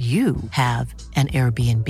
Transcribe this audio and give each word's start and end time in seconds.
you 0.00 0.36
have 0.52 0.94
an 1.14 1.28
Airbnb. 1.28 1.86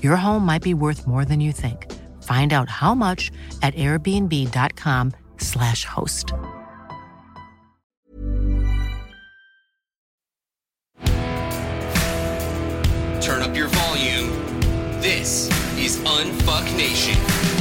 Your 0.00 0.14
home 0.14 0.46
might 0.46 0.62
be 0.62 0.74
worth 0.74 1.08
more 1.08 1.24
than 1.24 1.40
you 1.40 1.50
think. 1.50 1.90
Find 2.22 2.52
out 2.52 2.68
how 2.68 2.94
much 2.94 3.32
at 3.62 3.74
airbnb.com/slash 3.74 5.84
host. 5.84 6.28
Turn 13.20 13.42
up 13.42 13.56
your 13.56 13.66
volume. 13.68 14.30
This 15.00 15.48
is 15.76 15.96
Unfuck 16.04 16.76
Nation. 16.76 17.51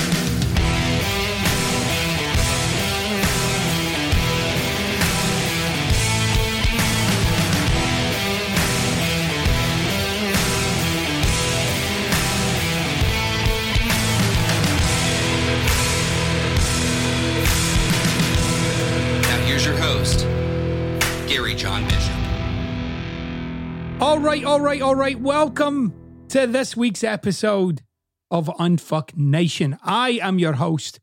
Right, 24.22 24.44
all 24.46 24.62
right, 24.62 24.82
all 24.84 24.96
right. 24.96 25.20
Welcome 25.20 25.94
to 26.30 26.46
this 26.46 26.78
week's 26.78 27.04
episode 27.04 27.82
of 28.30 28.46
Unfuck 28.60 29.18
Nation. 29.18 29.80
I 29.82 30.20
am 30.22 30.38
your 30.38 30.54
host, 30.54 31.00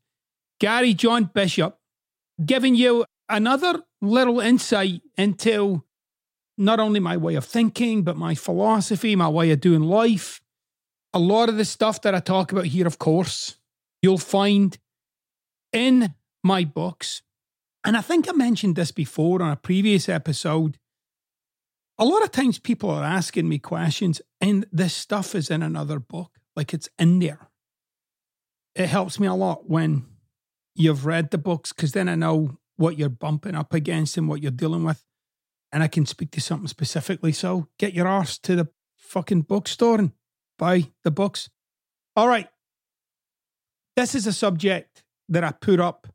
Gary 0.61 0.93
John 0.93 1.29
Bishop, 1.33 1.77
giving 2.45 2.75
you 2.75 3.03
another 3.27 3.83
little 4.01 4.39
insight 4.39 5.01
into 5.17 5.83
not 6.57 6.79
only 6.79 7.01
my 7.01 7.17
way 7.17 7.35
of 7.35 7.43
thinking, 7.43 8.03
but 8.03 8.15
my 8.15 8.35
philosophy, 8.35 9.17
my 9.17 9.27
way 9.27 9.51
of 9.51 9.59
doing 9.59 9.81
life. 9.81 10.39
A 11.13 11.19
lot 11.19 11.49
of 11.49 11.57
the 11.57 11.65
stuff 11.65 12.01
that 12.03 12.15
I 12.15 12.21
talk 12.21 12.53
about 12.53 12.67
here, 12.67 12.87
of 12.87 12.99
course, 12.99 13.57
you'll 14.01 14.17
find 14.17 14.77
in 15.73 16.15
my 16.41 16.63
books. 16.63 17.21
And 17.83 17.97
I 17.97 18.01
think 18.01 18.29
I 18.29 18.31
mentioned 18.31 18.77
this 18.77 18.91
before 18.91 19.41
on 19.41 19.51
a 19.51 19.57
previous 19.57 20.07
episode 20.07 20.78
a 21.99 22.05
lot 22.05 22.23
of 22.23 22.31
times 22.31 22.57
people 22.57 22.89
are 22.89 23.03
asking 23.03 23.47
me 23.47 23.59
questions 23.59 24.21
and 24.39 24.65
this 24.71 24.93
stuff 24.93 25.35
is 25.35 25.51
in 25.51 25.61
another 25.61 25.99
book 25.99 26.39
like 26.55 26.73
it's 26.73 26.89
in 26.97 27.19
there. 27.19 27.49
It 28.73 28.87
helps 28.87 29.19
me 29.19 29.27
a 29.27 29.33
lot 29.33 29.69
when 29.69 30.05
you've 30.75 31.05
read 31.05 31.31
the 31.31 31.37
books 31.37 31.73
because 31.73 31.91
then 31.91 32.07
i 32.07 32.15
know 32.15 32.57
what 32.77 32.97
you're 32.97 33.09
bumping 33.09 33.53
up 33.55 33.73
against 33.73 34.15
and 34.17 34.29
what 34.29 34.41
you're 34.41 34.51
dealing 34.51 34.85
with 34.85 35.03
and 35.73 35.83
i 35.83 35.87
can 35.87 36.05
speak 36.05 36.31
to 36.31 36.41
something 36.41 36.67
specifically. 36.69 37.33
So 37.33 37.67
get 37.77 37.93
your 37.93 38.07
arse 38.07 38.37
to 38.39 38.55
the 38.55 38.69
fucking 38.95 39.41
bookstore 39.41 39.99
and 39.99 40.13
buy 40.57 40.91
the 41.03 41.11
books. 41.11 41.49
All 42.15 42.27
right. 42.27 42.47
This 43.95 44.15
is 44.15 44.25
a 44.25 44.33
subject 44.33 45.03
that 45.27 45.43
i 45.43 45.51
put 45.51 45.81
up 45.81 46.07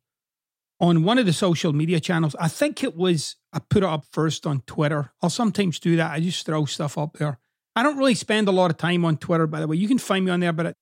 on 0.84 1.02
one 1.02 1.16
of 1.16 1.24
the 1.24 1.32
social 1.32 1.72
media 1.72 1.98
channels. 1.98 2.36
I 2.38 2.48
think 2.48 2.84
it 2.84 2.94
was, 2.94 3.36
I 3.54 3.58
put 3.58 3.82
it 3.82 3.88
up 3.88 4.04
first 4.12 4.46
on 4.46 4.60
Twitter. 4.66 5.12
I'll 5.22 5.30
sometimes 5.30 5.78
do 5.80 5.96
that. 5.96 6.10
I 6.10 6.20
just 6.20 6.44
throw 6.44 6.66
stuff 6.66 6.98
up 6.98 7.14
there. 7.16 7.38
I 7.74 7.82
don't 7.82 7.96
really 7.96 8.14
spend 8.14 8.48
a 8.48 8.52
lot 8.52 8.70
of 8.70 8.76
time 8.76 9.02
on 9.04 9.16
Twitter, 9.16 9.46
by 9.46 9.60
the 9.60 9.66
way. 9.66 9.76
You 9.76 9.88
can 9.88 9.98
find 9.98 10.26
me 10.26 10.30
on 10.30 10.40
there, 10.40 10.52
but 10.52 10.76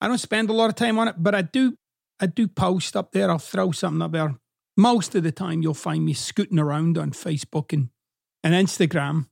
I, 0.00 0.08
don't 0.08 0.18
spend 0.18 0.50
a 0.50 0.52
lot 0.52 0.68
of 0.68 0.74
time 0.74 0.98
on 0.98 1.06
it. 1.06 1.14
But 1.16 1.36
I 1.36 1.42
do, 1.42 1.76
I 2.18 2.26
do 2.26 2.48
post 2.48 2.96
up 2.96 3.12
there. 3.12 3.30
I'll 3.30 3.38
throw 3.38 3.70
something 3.70 4.02
up 4.02 4.10
there. 4.10 4.34
Most 4.76 5.14
of 5.14 5.22
the 5.22 5.32
time, 5.32 5.62
you'll 5.62 5.74
find 5.74 6.04
me 6.04 6.12
scooting 6.12 6.58
around 6.58 6.98
on 6.98 7.12
Facebook 7.12 7.72
and, 7.72 7.90
and 8.42 8.52
Instagram. 8.52 9.28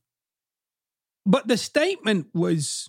But 1.26 1.48
the 1.48 1.56
statement 1.56 2.28
was 2.32 2.88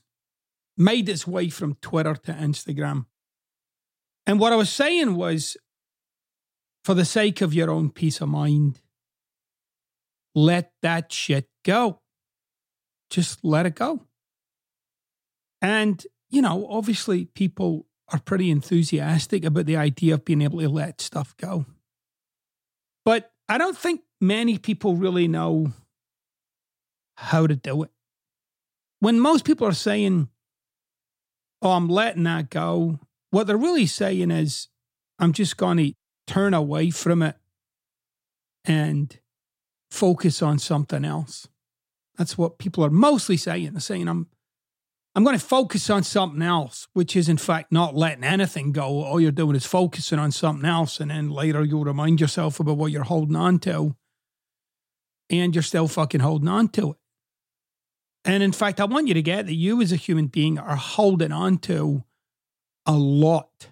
made 0.77 1.09
its 1.09 1.25
way 1.25 1.49
from 1.49 1.73
Twitter 1.81 2.13
to 2.13 2.33
Instagram. 2.33 3.07
And 4.27 4.39
what 4.39 4.53
I 4.53 4.57
was 4.57 4.69
saying 4.69 5.15
was, 5.15 5.57
for 6.89 6.95
the 6.95 7.05
sake 7.05 7.41
of 7.41 7.53
your 7.53 7.69
own 7.69 7.91
peace 7.91 8.19
of 8.19 8.27
mind, 8.29 8.81
let 10.33 10.71
that 10.81 11.13
shit 11.13 11.47
go. 11.63 12.01
Just 13.11 13.45
let 13.45 13.67
it 13.67 13.75
go. 13.75 14.07
And, 15.61 16.03
you 16.31 16.41
know, 16.41 16.65
obviously 16.67 17.25
people 17.25 17.85
are 18.11 18.17
pretty 18.17 18.49
enthusiastic 18.49 19.45
about 19.45 19.67
the 19.67 19.77
idea 19.77 20.15
of 20.15 20.25
being 20.25 20.41
able 20.41 20.61
to 20.61 20.67
let 20.67 20.99
stuff 20.99 21.37
go. 21.37 21.67
But 23.05 23.33
I 23.47 23.59
don't 23.59 23.77
think 23.77 24.01
many 24.19 24.57
people 24.57 24.95
really 24.95 25.27
know 25.27 25.73
how 27.17 27.45
to 27.45 27.55
do 27.55 27.83
it. 27.83 27.91
When 28.99 29.19
most 29.19 29.45
people 29.45 29.67
are 29.67 29.73
saying, 29.73 30.27
oh, 31.61 31.69
I'm 31.69 31.87
letting 31.87 32.23
that 32.23 32.49
go, 32.49 32.99
what 33.29 33.45
they're 33.45 33.57
really 33.57 33.85
saying 33.85 34.31
is, 34.31 34.69
I'm 35.19 35.33
just 35.33 35.55
going 35.55 35.77
to 35.77 35.93
turn 36.29 36.53
away 36.53 36.91
from 36.91 37.23
it 37.23 37.35
and 38.63 39.19
focus 39.89 40.41
on 40.43 40.59
something 40.59 41.03
else. 41.03 41.47
That's 42.17 42.37
what 42.37 42.59
people 42.59 42.85
are 42.85 42.91
mostly 42.91 43.35
saying. 43.35 43.73
They're 43.73 43.79
saying, 43.79 44.07
I'm 44.07 44.27
I'm 45.15 45.23
going 45.23 45.37
to 45.37 45.43
focus 45.43 45.89
on 45.89 46.03
something 46.03 46.43
else, 46.43 46.87
which 46.93 47.15
is 47.15 47.27
in 47.27 47.37
fact 47.37 47.71
not 47.71 47.95
letting 47.95 48.23
anything 48.23 48.71
go. 48.71 49.01
All 49.01 49.19
you're 49.19 49.31
doing 49.31 49.55
is 49.55 49.65
focusing 49.65 50.19
on 50.19 50.31
something 50.31 50.69
else. 50.69 50.99
And 50.99 51.09
then 51.09 51.31
later 51.31 51.63
you'll 51.63 51.83
remind 51.83 52.21
yourself 52.21 52.59
about 52.59 52.77
what 52.77 52.91
you're 52.91 53.03
holding 53.03 53.35
on 53.35 53.57
to. 53.59 53.95
And 55.31 55.55
you're 55.55 55.63
still 55.63 55.87
fucking 55.87 56.21
holding 56.21 56.47
on 56.47 56.69
to 56.69 56.91
it. 56.91 56.97
And 58.23 58.43
in 58.43 58.51
fact, 58.51 58.79
I 58.79 58.85
want 58.85 59.07
you 59.07 59.15
to 59.15 59.21
get 59.21 59.47
that 59.47 59.55
you 59.55 59.81
as 59.81 59.91
a 59.91 59.95
human 59.95 60.27
being 60.27 60.59
are 60.59 60.75
holding 60.75 61.31
on 61.31 61.57
to 61.59 62.03
a 62.85 62.93
lot. 62.93 63.69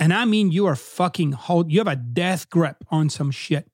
And 0.00 0.14
I 0.14 0.24
mean, 0.24 0.50
you 0.50 0.66
are 0.66 0.74
fucking 0.74 1.32
hold, 1.32 1.70
you 1.70 1.78
have 1.78 1.86
a 1.86 1.94
death 1.94 2.48
grip 2.48 2.78
on 2.90 3.10
some 3.10 3.30
shit. 3.30 3.70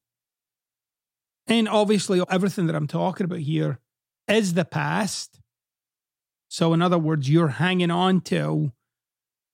And 1.47 1.69
obviously, 1.69 2.21
everything 2.29 2.67
that 2.67 2.75
I'm 2.75 2.89
talking 2.89 3.25
about 3.25 3.39
here 3.39 3.79
is 4.27 4.55
the 4.55 4.65
past. 4.65 5.41
So, 6.49 6.75
in 6.75 6.83
other 6.83 6.99
words, 6.99 7.31
you're 7.31 7.49
hanging 7.49 7.93
on 7.93 8.21
to 8.23 8.73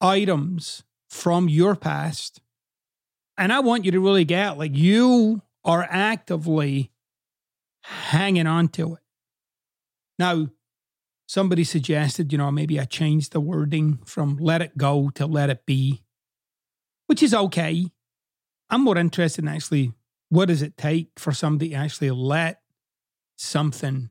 items 0.00 0.82
from 1.10 1.50
your 1.50 1.76
past. 1.76 2.40
And 3.36 3.52
I 3.52 3.60
want 3.60 3.84
you 3.84 3.92
to 3.92 4.00
really 4.00 4.24
get 4.24 4.56
like 4.56 4.74
you 4.74 5.42
are 5.64 5.86
actively 5.88 6.90
hanging 7.82 8.46
on 8.46 8.68
to 8.68 8.94
it. 8.94 9.00
Now, 10.18 10.48
somebody 11.26 11.64
suggested, 11.64 12.32
you 12.32 12.38
know, 12.38 12.50
maybe 12.50 12.80
I 12.80 12.84
change 12.84 13.30
the 13.30 13.40
wording 13.40 13.98
from 14.06 14.38
let 14.38 14.62
it 14.62 14.78
go 14.78 15.10
to 15.10 15.26
let 15.26 15.50
it 15.50 15.66
be, 15.66 16.02
which 17.12 17.22
is 17.22 17.34
okay. 17.34 17.92
I'm 18.70 18.84
more 18.84 18.96
interested 18.96 19.44
in 19.44 19.48
actually 19.48 19.92
what 20.30 20.46
does 20.46 20.62
it 20.62 20.78
take 20.78 21.08
for 21.18 21.30
somebody 21.30 21.72
to 21.72 21.76
actually 21.76 22.10
let 22.10 22.62
something 23.36 24.08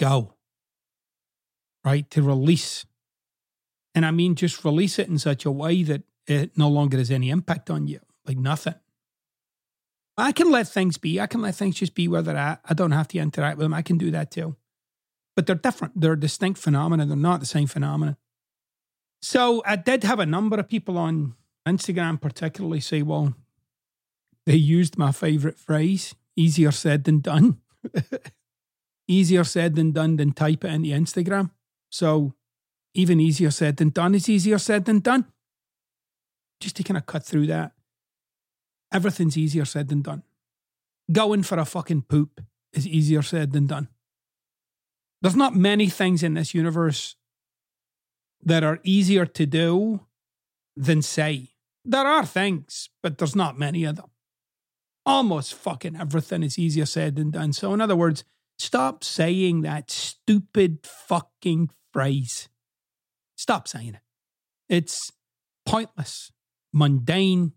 go, 0.00 0.32
right? 1.84 2.10
To 2.12 2.22
release. 2.22 2.86
And 3.94 4.06
I 4.06 4.12
mean, 4.12 4.34
just 4.34 4.64
release 4.64 4.98
it 4.98 5.08
in 5.08 5.18
such 5.18 5.44
a 5.44 5.50
way 5.50 5.82
that 5.82 6.04
it 6.26 6.56
no 6.56 6.70
longer 6.70 6.96
has 6.96 7.10
any 7.10 7.28
impact 7.28 7.68
on 7.68 7.86
you, 7.86 8.00
like 8.24 8.38
nothing. 8.38 8.76
I 10.16 10.32
can 10.32 10.50
let 10.50 10.68
things 10.68 10.96
be. 10.96 11.20
I 11.20 11.26
can 11.26 11.42
let 11.42 11.54
things 11.54 11.74
just 11.76 11.94
be 11.94 12.08
where 12.08 12.22
they're 12.22 12.34
at. 12.34 12.62
I 12.64 12.72
don't 12.72 12.92
have 12.92 13.08
to 13.08 13.18
interact 13.18 13.58
with 13.58 13.66
them. 13.66 13.74
I 13.74 13.82
can 13.82 13.98
do 13.98 14.10
that 14.12 14.30
too. 14.30 14.56
But 15.34 15.44
they're 15.44 15.54
different. 15.54 16.00
They're 16.00 16.16
distinct 16.16 16.58
phenomena. 16.60 17.04
They're 17.04 17.14
not 17.14 17.40
the 17.40 17.46
same 17.46 17.66
phenomena. 17.66 18.16
So 19.20 19.62
I 19.66 19.76
did 19.76 20.02
have 20.04 20.18
a 20.18 20.24
number 20.24 20.58
of 20.58 20.66
people 20.66 20.96
on 20.96 21.34
Instagram, 21.66 22.20
particularly, 22.20 22.80
say, 22.80 23.02
well, 23.02 23.34
they 24.46 24.56
used 24.56 24.96
my 24.96 25.12
favorite 25.12 25.58
phrase 25.58 26.14
easier 26.36 26.70
said 26.70 27.04
than 27.04 27.20
done. 27.20 27.58
easier 29.08 29.44
said 29.44 29.74
than 29.74 29.92
done 29.92 30.16
than 30.16 30.32
type 30.32 30.64
it 30.64 30.70
into 30.70 30.90
Instagram. 30.90 31.50
So 31.90 32.34
even 32.94 33.20
easier 33.20 33.50
said 33.50 33.76
than 33.76 33.90
done 33.90 34.14
is 34.14 34.28
easier 34.28 34.58
said 34.58 34.84
than 34.84 35.00
done. 35.00 35.26
Just 36.60 36.76
to 36.76 36.82
kind 36.82 36.96
of 36.96 37.06
cut 37.06 37.24
through 37.24 37.46
that. 37.48 37.72
Everything's 38.92 39.36
easier 39.36 39.64
said 39.64 39.88
than 39.88 40.02
done. 40.02 40.22
Going 41.10 41.42
for 41.42 41.58
a 41.58 41.64
fucking 41.64 42.02
poop 42.02 42.40
is 42.72 42.86
easier 42.86 43.22
said 43.22 43.52
than 43.52 43.66
done. 43.66 43.88
There's 45.22 45.36
not 45.36 45.54
many 45.54 45.88
things 45.88 46.22
in 46.22 46.34
this 46.34 46.54
universe 46.54 47.16
that 48.42 48.64
are 48.64 48.80
easier 48.84 49.26
to 49.26 49.46
do 49.46 50.00
than 50.76 51.02
say. 51.02 51.50
There 51.88 52.04
are 52.04 52.26
things, 52.26 52.90
but 53.00 53.16
there's 53.16 53.36
not 53.36 53.58
many 53.58 53.84
of 53.84 53.94
them. 53.94 54.10
Almost 55.06 55.54
fucking 55.54 55.94
everything 55.94 56.42
is 56.42 56.58
easier 56.58 56.84
said 56.84 57.14
than 57.14 57.30
done. 57.30 57.52
So, 57.52 57.72
in 57.72 57.80
other 57.80 57.94
words, 57.94 58.24
stop 58.58 59.04
saying 59.04 59.62
that 59.62 59.88
stupid 59.88 60.80
fucking 60.82 61.70
phrase. 61.92 62.48
Stop 63.36 63.68
saying 63.68 63.94
it. 63.94 64.00
It's 64.68 65.12
pointless, 65.64 66.32
mundane, 66.72 67.52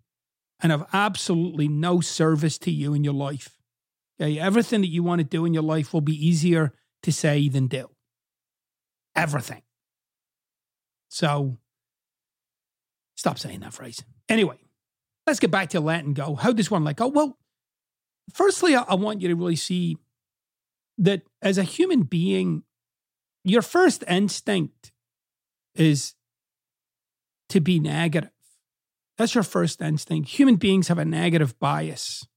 and 0.61 0.71
of 0.71 0.85
absolutely 0.93 1.67
no 1.67 1.99
service 1.99 2.59
to 2.59 2.71
you 2.71 2.93
in 2.93 3.03
your 3.03 3.15
life. 3.15 3.57
Okay, 4.21 4.37
everything 4.37 4.81
that 4.81 4.87
you 4.87 5.01
want 5.01 5.19
to 5.19 5.25
do 5.25 5.45
in 5.45 5.55
your 5.55 5.63
life 5.63 5.91
will 5.91 6.01
be 6.01 6.27
easier 6.27 6.73
to 7.01 7.11
say 7.11 7.49
than 7.49 7.65
do. 7.65 7.89
Everything. 9.15 9.63
So 11.07 11.57
stop 13.15 13.39
saying 13.39 13.61
that 13.61 13.73
phrase. 13.73 14.03
Anyway, 14.29 14.57
let's 15.27 15.39
get 15.39 15.51
back 15.51 15.69
to 15.69 15.79
letting 15.79 16.13
go. 16.13 16.35
How 16.35 16.53
does 16.53 16.71
one 16.71 16.83
let 16.83 16.95
go? 16.95 17.07
Well, 17.07 17.37
firstly, 18.33 18.75
I 18.75 18.93
want 18.95 19.21
you 19.21 19.27
to 19.27 19.35
really 19.35 19.55
see 19.55 19.97
that 20.99 21.23
as 21.41 21.57
a 21.57 21.63
human 21.63 22.03
being, 22.03 22.63
your 23.43 23.63
first 23.63 24.03
instinct 24.07 24.91
is 25.73 26.13
to 27.49 27.59
be 27.59 27.79
negative. 27.79 28.29
That's 29.17 29.33
your 29.33 29.43
first 29.43 29.81
instinct. 29.81 30.29
Human 30.29 30.55
beings 30.55 30.87
have 30.87 30.99
a 30.99 31.05
negative 31.05 31.59
bias. 31.59 32.27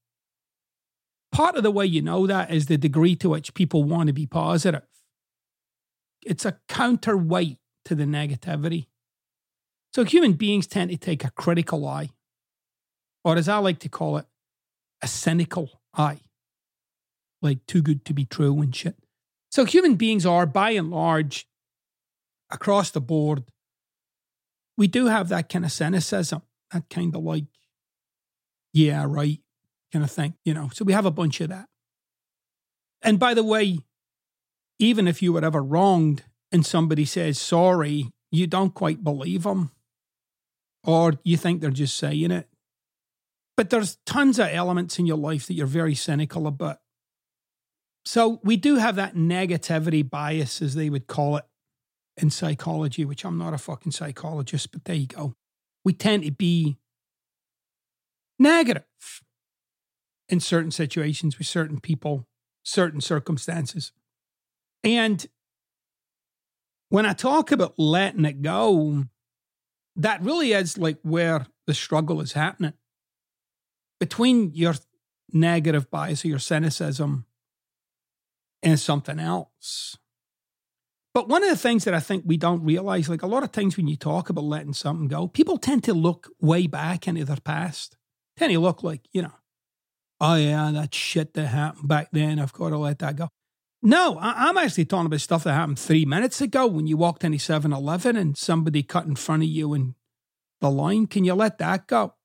Part 1.31 1.55
of 1.55 1.63
the 1.63 1.71
way 1.71 1.85
you 1.85 2.01
know 2.01 2.27
that 2.27 2.51
is 2.51 2.65
the 2.65 2.77
degree 2.77 3.15
to 3.17 3.29
which 3.29 3.53
people 3.53 3.83
want 3.83 4.07
to 4.07 4.13
be 4.13 4.25
positive. 4.25 4.83
It's 6.25 6.45
a 6.45 6.59
counterweight 6.67 7.57
to 7.85 7.95
the 7.95 8.05
negativity. 8.05 8.87
So 9.93 10.03
human 10.03 10.33
beings 10.33 10.65
tend 10.65 10.89
to 10.89 10.97
take 10.97 11.23
a 11.23 11.29
critical 11.31 11.87
eye, 11.87 12.09
or 13.23 13.37
as 13.37 13.47
I 13.47 13.57
like 13.57 13.79
to 13.79 13.89
call 13.89 14.17
it, 14.17 14.25
a 15.03 15.07
cynical 15.07 15.69
eye. 15.93 16.21
Like 17.43 17.65
too 17.67 17.81
good 17.81 18.03
to 18.05 18.13
be 18.13 18.25
true 18.25 18.59
and 18.61 18.75
shit. 18.75 18.95
So 19.51 19.65
human 19.65 19.95
beings 19.95 20.25
are, 20.25 20.47
by 20.47 20.71
and 20.71 20.89
large, 20.89 21.47
across 22.49 22.89
the 22.89 23.01
board, 23.01 23.43
we 24.77 24.87
do 24.87 25.07
have 25.07 25.29
that 25.29 25.49
kind 25.49 25.63
of 25.63 25.71
cynicism, 25.71 26.41
that 26.71 26.89
kind 26.89 27.15
of 27.15 27.21
like, 27.21 27.45
yeah, 28.73 29.05
right, 29.07 29.39
kind 29.91 30.03
of 30.03 30.09
thing, 30.09 30.33
you 30.43 30.55
know. 30.55 30.69
So 30.73 30.85
we 30.85 30.93
have 30.93 31.05
a 31.05 31.11
bunch 31.11 31.39
of 31.41 31.49
that. 31.49 31.67
And 33.03 33.19
by 33.19 33.35
the 33.35 33.43
way, 33.43 33.79
even 34.79 35.07
if 35.07 35.21
you 35.21 35.33
were 35.33 35.45
ever 35.45 35.61
wronged 35.61 36.23
and 36.51 36.65
somebody 36.65 37.05
says 37.05 37.37
sorry, 37.37 38.09
you 38.31 38.47
don't 38.47 38.73
quite 38.73 39.03
believe 39.03 39.43
them 39.43 39.69
or 40.83 41.13
you 41.23 41.37
think 41.37 41.61
they're 41.61 41.69
just 41.69 41.97
saying 41.97 42.31
it. 42.31 42.47
But 43.55 43.69
there's 43.69 43.97
tons 44.05 44.39
of 44.39 44.47
elements 44.47 44.99
in 44.99 45.05
your 45.05 45.17
life 45.17 45.47
that 45.47 45.53
you're 45.53 45.67
very 45.67 45.95
cynical 45.95 46.47
about. 46.47 46.79
So 48.05 48.41
we 48.43 48.57
do 48.57 48.75
have 48.75 48.95
that 48.95 49.15
negativity 49.15 50.07
bias, 50.07 50.61
as 50.61 50.75
they 50.75 50.89
would 50.89 51.07
call 51.07 51.37
it 51.37 51.45
in 52.17 52.29
psychology, 52.29 53.05
which 53.05 53.23
I'm 53.23 53.37
not 53.37 53.53
a 53.53 53.57
fucking 53.57 53.91
psychologist, 53.91 54.71
but 54.71 54.85
there 54.85 54.95
you 54.95 55.07
go. 55.07 55.35
We 55.85 55.93
tend 55.93 56.23
to 56.23 56.31
be 56.31 56.77
negative 58.39 58.83
in 60.27 60.39
certain 60.39 60.71
situations 60.71 61.37
with 61.37 61.47
certain 61.47 61.79
people, 61.79 62.27
certain 62.63 63.01
circumstances. 63.01 63.91
And 64.83 65.25
when 66.89 67.05
I 67.05 67.13
talk 67.13 67.51
about 67.51 67.77
letting 67.77 68.25
it 68.25 68.41
go, 68.41 69.05
that 69.95 70.21
really 70.21 70.53
is 70.53 70.77
like 70.77 70.97
where 71.03 71.45
the 71.67 71.73
struggle 71.73 72.21
is 72.21 72.33
happening 72.33 72.73
between 73.99 74.51
your 74.53 74.75
negative 75.31 75.89
bias 75.89 76.25
or 76.25 76.27
your 76.27 76.39
cynicism 76.39 77.25
and 78.61 78.79
something 78.79 79.19
else. 79.19 79.97
But 81.13 81.29
one 81.29 81.43
of 81.43 81.49
the 81.49 81.57
things 81.57 81.83
that 81.83 81.93
I 81.93 81.99
think 81.99 82.23
we 82.25 82.37
don't 82.37 82.63
realize, 82.63 83.07
like 83.07 83.21
a 83.21 83.27
lot 83.27 83.43
of 83.43 83.51
times 83.51 83.77
when 83.77 83.87
you 83.87 83.95
talk 83.95 84.29
about 84.29 84.45
letting 84.45 84.73
something 84.73 85.07
go, 85.07 85.27
people 85.27 85.57
tend 85.57 85.83
to 85.83 85.93
look 85.93 86.27
way 86.41 86.65
back 86.65 87.07
into 87.07 87.23
their 87.23 87.37
past. 87.37 87.95
Tend 88.35 88.51
to 88.51 88.59
look 88.59 88.81
like, 88.81 89.01
you 89.11 89.21
know, 89.21 89.33
oh 90.19 90.35
yeah, 90.35 90.71
that 90.73 90.95
shit 90.95 91.35
that 91.35 91.47
happened 91.47 91.87
back 91.87 92.09
then, 92.11 92.39
I've 92.39 92.53
got 92.53 92.69
to 92.69 92.77
let 92.77 92.97
that 92.99 93.15
go. 93.15 93.29
No, 93.85 94.17
I- 94.17 94.47
am 94.47 94.57
actually 94.57 94.85
talking 94.85 95.07
about 95.07 95.19
stuff 95.19 95.43
that 95.43 95.53
happened 95.53 95.77
three 95.77 96.05
minutes 96.05 96.39
ago 96.39 96.65
when 96.65 96.87
you 96.87 96.95
walked 96.95 97.25
into 97.25 97.37
7 97.37 97.73
Eleven 97.73 98.15
and 98.15 98.37
somebody 98.37 98.81
cut 98.81 99.05
in 99.05 99.17
front 99.17 99.43
of 99.43 99.49
you 99.49 99.73
in 99.73 99.95
the 100.61 100.71
line. 100.71 101.05
Can 101.05 101.25
you 101.25 101.33
let 101.33 101.57
that 101.57 101.85
go? 101.85 102.15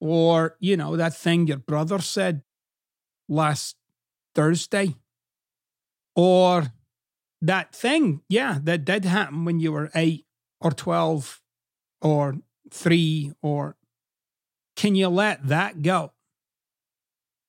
Or, 0.00 0.56
you 0.58 0.76
know, 0.76 0.96
that 0.96 1.16
thing 1.16 1.46
your 1.46 1.58
brother 1.58 2.00
said 2.00 2.42
last 3.28 3.76
Thursday. 4.34 4.96
Or 6.16 6.72
that 7.40 7.72
thing, 7.72 8.22
yeah, 8.28 8.58
that 8.64 8.84
did 8.84 9.04
happen 9.04 9.44
when 9.44 9.60
you 9.60 9.70
were 9.70 9.92
eight 9.94 10.26
or 10.60 10.72
12 10.72 11.40
or 12.02 12.34
three 12.72 13.32
or 13.42 13.76
can 14.74 14.96
you 14.96 15.08
let 15.08 15.46
that 15.46 15.82
go? 15.82 16.12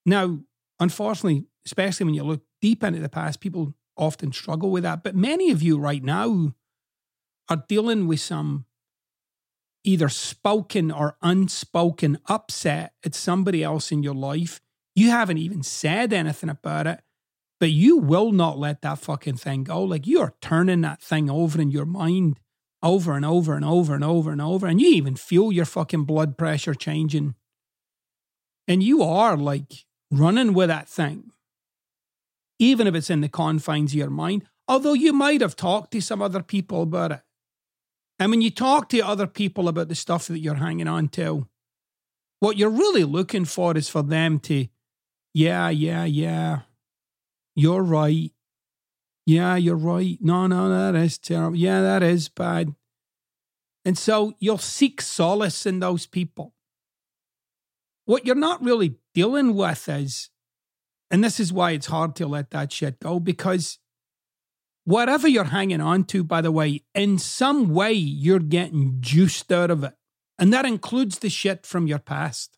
Now, 0.05 0.41
unfortunately, 0.79 1.47
especially 1.65 2.05
when 2.05 2.13
you 2.13 2.23
look 2.23 2.43
deep 2.61 2.83
into 2.83 2.99
the 2.99 3.09
past, 3.09 3.39
people 3.39 3.73
often 3.97 4.31
struggle 4.31 4.71
with 4.71 4.83
that. 4.83 5.03
But 5.03 5.15
many 5.15 5.51
of 5.51 5.61
you 5.61 5.77
right 5.77 6.03
now 6.03 6.53
are 7.49 7.63
dealing 7.67 8.07
with 8.07 8.19
some 8.19 8.65
either 9.83 10.09
spoken 10.09 10.91
or 10.91 11.17
unspoken 11.21 12.19
upset 12.27 12.93
at 13.05 13.15
somebody 13.15 13.63
else 13.63 13.91
in 13.91 14.03
your 14.03 14.13
life. 14.13 14.61
You 14.95 15.09
haven't 15.09 15.37
even 15.37 15.63
said 15.63 16.11
anything 16.13 16.49
about 16.49 16.87
it 16.87 17.01
but 17.59 17.71
you 17.71 17.97
will 17.97 18.31
not 18.31 18.57
let 18.57 18.81
that 18.81 18.99
fucking 18.99 19.35
thing 19.35 19.65
go. 19.65 19.83
Like 19.83 20.07
you 20.07 20.21
are 20.21 20.33
turning 20.41 20.81
that 20.81 21.01
thing 21.01 21.29
over 21.29 21.61
in 21.61 21.71
your 21.71 21.85
mind 21.85 22.39
over 22.81 23.13
and 23.13 23.25
over 23.25 23.55
and 23.55 23.65
over 23.65 23.93
and 23.93 24.03
over 24.03 24.31
and 24.31 24.41
over. 24.41 24.65
And 24.67 24.79
you 24.79 24.87
even 24.89 25.15
feel 25.15 25.51
your 25.51 25.65
fucking 25.65 26.05
blood 26.05 26.37
pressure 26.37 26.73
changing. 26.73 27.35
And 28.67 28.81
you 28.81 29.03
are 29.03 29.35
like 29.35 29.85
running 30.11 30.53
with 30.53 30.69
that 30.69 30.87
thing, 30.87 31.31
even 32.59 32.85
if 32.85 32.93
it's 32.93 33.09
in 33.09 33.21
the 33.21 33.29
confines 33.29 33.91
of 33.93 33.97
your 33.97 34.09
mind. 34.09 34.45
Although 34.67 34.93
you 34.93 35.13
might 35.13 35.41
have 35.41 35.55
talked 35.55 35.91
to 35.91 36.01
some 36.01 36.21
other 36.21 36.43
people 36.43 36.83
about 36.83 37.11
it. 37.13 37.21
And 38.19 38.29
when 38.29 38.41
you 38.41 38.51
talk 38.51 38.89
to 38.89 38.99
other 38.99 39.27
people 39.27 39.67
about 39.67 39.87
the 39.87 39.95
stuff 39.95 40.27
that 40.27 40.39
you're 40.39 40.55
hanging 40.55 40.87
on 40.87 41.07
to, 41.09 41.47
what 42.41 42.57
you're 42.57 42.69
really 42.69 43.05
looking 43.05 43.45
for 43.45 43.75
is 43.75 43.89
for 43.89 44.03
them 44.03 44.39
to, 44.41 44.67
yeah, 45.33 45.69
yeah, 45.69 46.03
yeah, 46.03 46.59
you're 47.55 47.81
right. 47.81 48.31
Yeah, 49.25 49.55
you're 49.55 49.75
right. 49.75 50.17
No, 50.21 50.47
no, 50.47 50.69
that 50.69 50.95
is 50.95 51.17
terrible. 51.17 51.55
Yeah, 51.55 51.81
that 51.81 52.03
is 52.03 52.29
bad. 52.29 52.75
And 53.85 53.97
so 53.97 54.33
you'll 54.39 54.57
seek 54.57 55.01
solace 55.01 55.65
in 55.65 55.79
those 55.79 56.05
people. 56.05 56.53
What 58.05 58.25
you're 58.25 58.35
not 58.35 58.63
really 58.63 58.95
dealing 59.13 59.55
with 59.55 59.87
is, 59.87 60.29
and 61.11 61.23
this 61.23 61.39
is 61.39 61.51
why 61.51 61.71
it's 61.71 61.87
hard 61.87 62.15
to 62.17 62.27
let 62.27 62.51
that 62.51 62.71
shit 62.71 62.99
go, 62.99 63.19
because 63.19 63.79
whatever 64.83 65.27
you're 65.27 65.45
hanging 65.45 65.81
on 65.81 66.03
to, 66.05 66.23
by 66.23 66.41
the 66.41 66.51
way, 66.51 66.83
in 66.93 67.17
some 67.17 67.73
way 67.73 67.93
you're 67.93 68.39
getting 68.39 68.97
juiced 68.99 69.51
out 69.51 69.71
of 69.71 69.83
it. 69.83 69.93
And 70.37 70.53
that 70.53 70.65
includes 70.65 71.19
the 71.19 71.29
shit 71.29 71.65
from 71.65 71.87
your 71.87 71.99
past. 71.99 72.57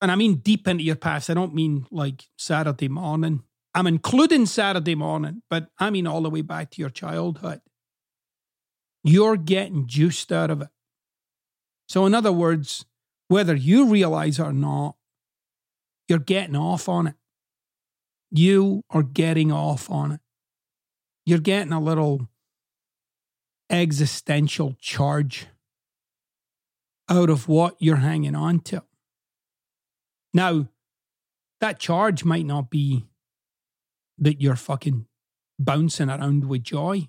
And 0.00 0.10
I 0.12 0.16
mean 0.16 0.36
deep 0.36 0.68
into 0.68 0.84
your 0.84 0.96
past. 0.96 1.30
I 1.30 1.34
don't 1.34 1.54
mean 1.54 1.86
like 1.90 2.24
Saturday 2.36 2.88
morning 2.88 3.42
I'm 3.74 3.86
including 3.86 4.46
Saturday 4.46 4.96
morning, 4.96 5.42
but 5.48 5.68
I 5.78 5.90
mean 5.90 6.06
all 6.06 6.22
the 6.22 6.30
way 6.30 6.42
back 6.42 6.70
to 6.72 6.80
your 6.80 6.90
childhood. 6.90 7.60
You're 9.04 9.36
getting 9.36 9.86
juiced 9.86 10.32
out 10.32 10.50
of 10.50 10.62
it. 10.62 10.68
So, 11.88 12.04
in 12.04 12.12
other 12.12 12.32
words, 12.32 12.84
whether 13.28 13.54
you 13.54 13.86
realize 13.86 14.40
or 14.40 14.52
not, 14.52 14.96
you're 16.08 16.18
getting 16.18 16.56
off 16.56 16.88
on 16.88 17.06
it. 17.06 17.14
You 18.30 18.82
are 18.90 19.02
getting 19.02 19.50
off 19.50 19.90
on 19.90 20.12
it. 20.12 20.20
You're 21.24 21.38
getting 21.38 21.72
a 21.72 21.80
little 21.80 22.28
existential 23.70 24.74
charge 24.80 25.46
out 27.08 27.30
of 27.30 27.48
what 27.48 27.76
you're 27.78 27.96
hanging 27.96 28.34
on 28.34 28.60
to. 28.60 28.82
Now, 30.34 30.68
that 31.60 31.78
charge 31.78 32.24
might 32.24 32.46
not 32.46 32.70
be 32.70 33.06
that 34.18 34.40
you're 34.40 34.56
fucking 34.56 35.06
bouncing 35.58 36.10
around 36.10 36.44
with 36.44 36.62
joy, 36.62 37.08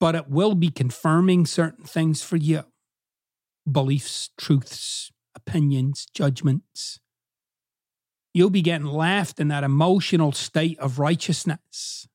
but 0.00 0.14
it 0.14 0.28
will 0.28 0.54
be 0.54 0.70
confirming 0.70 1.46
certain 1.46 1.84
things 1.84 2.22
for 2.22 2.36
you 2.36 2.64
beliefs, 3.70 4.30
truths, 4.36 5.10
opinions, 5.34 6.06
judgments. 6.12 7.00
You'll 8.34 8.50
be 8.50 8.62
getting 8.62 8.88
left 8.88 9.38
in 9.38 9.48
that 9.48 9.62
emotional 9.62 10.32
state 10.32 10.78
of 10.80 10.98
righteousness 10.98 12.08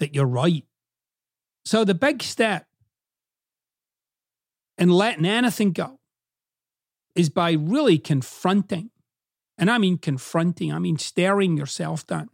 that 0.00 0.14
you're 0.16 0.26
right, 0.26 0.64
So 1.64 1.84
the 1.84 1.94
big 1.94 2.24
step 2.24 2.66
in 4.76 4.90
letting 4.90 5.24
anything 5.24 5.70
go 5.70 6.00
is 7.14 7.28
by 7.28 7.52
really 7.52 7.98
confronting. 7.98 8.90
And 9.56 9.70
I 9.70 9.78
mean 9.78 9.98
confronting, 9.98 10.72
I 10.72 10.80
mean 10.80 10.98
staring 10.98 11.56
yourself 11.56 12.04
down. 12.04 12.30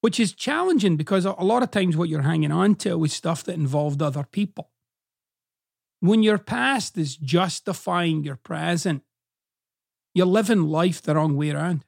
Which 0.00 0.20
is 0.20 0.32
challenging 0.32 0.96
because 0.96 1.24
a 1.24 1.32
lot 1.32 1.64
of 1.64 1.72
times 1.72 1.96
what 1.96 2.08
you're 2.08 2.22
hanging 2.22 2.52
on 2.52 2.76
to 2.76 3.02
is 3.02 3.12
stuff 3.12 3.42
that 3.44 3.56
involved 3.56 4.00
other 4.00 4.22
people. 4.22 4.70
When 5.98 6.22
your 6.22 6.38
past 6.38 6.96
is 6.96 7.16
justifying 7.16 8.22
your 8.22 8.36
present, 8.36 9.02
you're 10.16 10.24
living 10.24 10.62
life 10.62 11.02
the 11.02 11.14
wrong 11.14 11.36
way 11.36 11.50
around. 11.50 11.84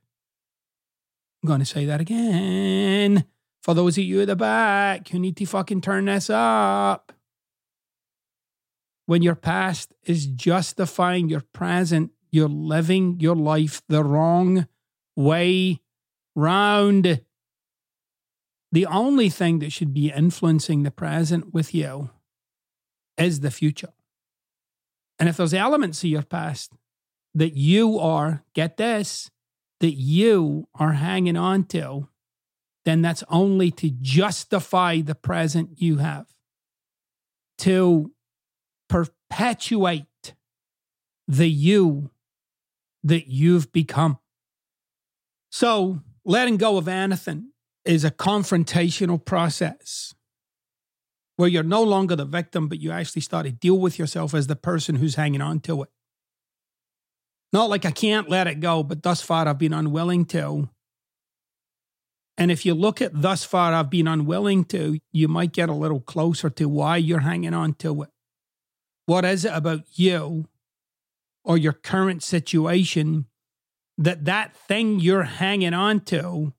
I'm 1.42 1.47
going 1.47 1.61
to 1.61 1.64
say 1.64 1.87
that 1.87 1.99
again 1.99 3.25
for 3.62 3.73
those 3.73 3.97
of 3.97 4.04
you 4.04 4.20
at 4.20 4.26
the 4.26 4.37
back 4.37 5.08
who 5.08 5.18
need 5.18 5.38
to 5.38 5.47
fucking 5.47 5.80
turn 5.80 6.04
this 6.04 6.28
up. 6.28 7.14
When 9.06 9.23
your 9.23 9.35
past 9.35 9.94
is 10.04 10.26
justifying 10.26 11.30
your 11.30 11.40
present, 11.54 12.11
you're 12.30 12.50
living 12.50 13.18
your 13.18 13.35
life 13.35 13.80
the 13.88 14.04
wrong 14.04 14.68
way 15.16 15.80
round. 16.37 17.23
The 18.73 18.85
only 18.85 19.30
thing 19.30 19.61
that 19.61 19.73
should 19.73 19.94
be 19.94 20.12
influencing 20.12 20.82
the 20.82 20.90
present 20.90 21.54
with 21.54 21.75
you 21.75 22.11
is 23.16 23.40
the 23.40 23.50
future. 23.50 23.94
And 25.18 25.30
if 25.30 25.38
there's 25.38 25.54
elements 25.54 26.04
of 26.04 26.11
your 26.11 26.23
past 26.23 26.73
that 27.35 27.54
you 27.54 27.99
are, 27.99 28.44
get 28.54 28.76
this, 28.76 29.30
that 29.80 29.94
you 29.94 30.68
are 30.75 30.92
hanging 30.92 31.37
on 31.37 31.64
to, 31.64 32.08
then 32.85 33.02
that's 33.02 33.25
only 33.28 33.70
to 33.70 33.90
justify 33.90 35.00
the 35.00 35.14
present 35.14 35.80
you 35.80 35.99
have, 35.99 36.26
to 37.58 38.12
perpetuate 38.88 40.35
the 41.26 41.49
you 41.49 42.11
that 43.04 43.28
you've 43.28 43.70
become. 43.73 44.18
So, 45.50 46.00
letting 46.25 46.56
go 46.56 46.76
of 46.76 46.88
anything 46.88 47.52
is 47.85 48.04
a 48.04 48.11
confrontational 48.11 49.23
process 49.25 50.14
where 51.37 51.49
you're 51.49 51.62
no 51.62 51.82
longer 51.82 52.16
the 52.16 52.25
victim, 52.25 52.68
but 52.68 52.80
you 52.80 52.90
actually 52.90 53.23
start 53.23 53.47
to 53.47 53.52
deal 53.52 53.78
with 53.78 53.99
yourself 53.99 54.35
as 54.35 54.47
the 54.47 54.56
person 54.56 54.97
who's 54.97 55.14
hanging 55.14 55.40
on 55.40 55.61
to 55.61 55.82
it. 55.82 55.88
Not 57.52 57.71
like 57.71 57.85
I 57.85 57.90
can't 57.90 58.28
let 58.28 58.47
it 58.47 58.61
go, 58.61 58.83
but 58.83 59.02
thus 59.02 59.23
far 59.23 59.49
I've 59.49 59.59
been 59.59 59.73
unwilling 59.73 60.25
to. 60.26 60.69
And 62.37 62.52
if 62.52 62.64
you 62.64 62.75
look 62.75 63.02
at 63.02 63.21
thus 63.21 63.45
far 63.45 63.73
I've 63.73 63.90
been 63.90 64.07
unwilling 64.07 64.64
to, 64.67 64.99
you 65.11 65.28
might 65.28 65.52
get 65.52 65.69
a 65.69 65.75
little 65.75 66.00
closer 66.00 66.50
to 66.50 66.69
why 66.69 66.99
you're 66.99 67.21
hanging 67.21 67.55
on 67.55 67.75
to 67.75 68.02
it. 68.02 68.11
What 69.07 69.25
is 69.25 69.45
it 69.45 69.52
about 69.52 69.81
you 69.99 70.47
or 71.43 71.57
your 71.57 71.73
current 71.73 72.23
situation 72.23 73.26
that 73.97 74.26
that 74.26 74.57
thing 74.57 75.00
you're 75.00 75.25
hanging 75.25 75.75
on 75.75 76.00
to 76.02 76.52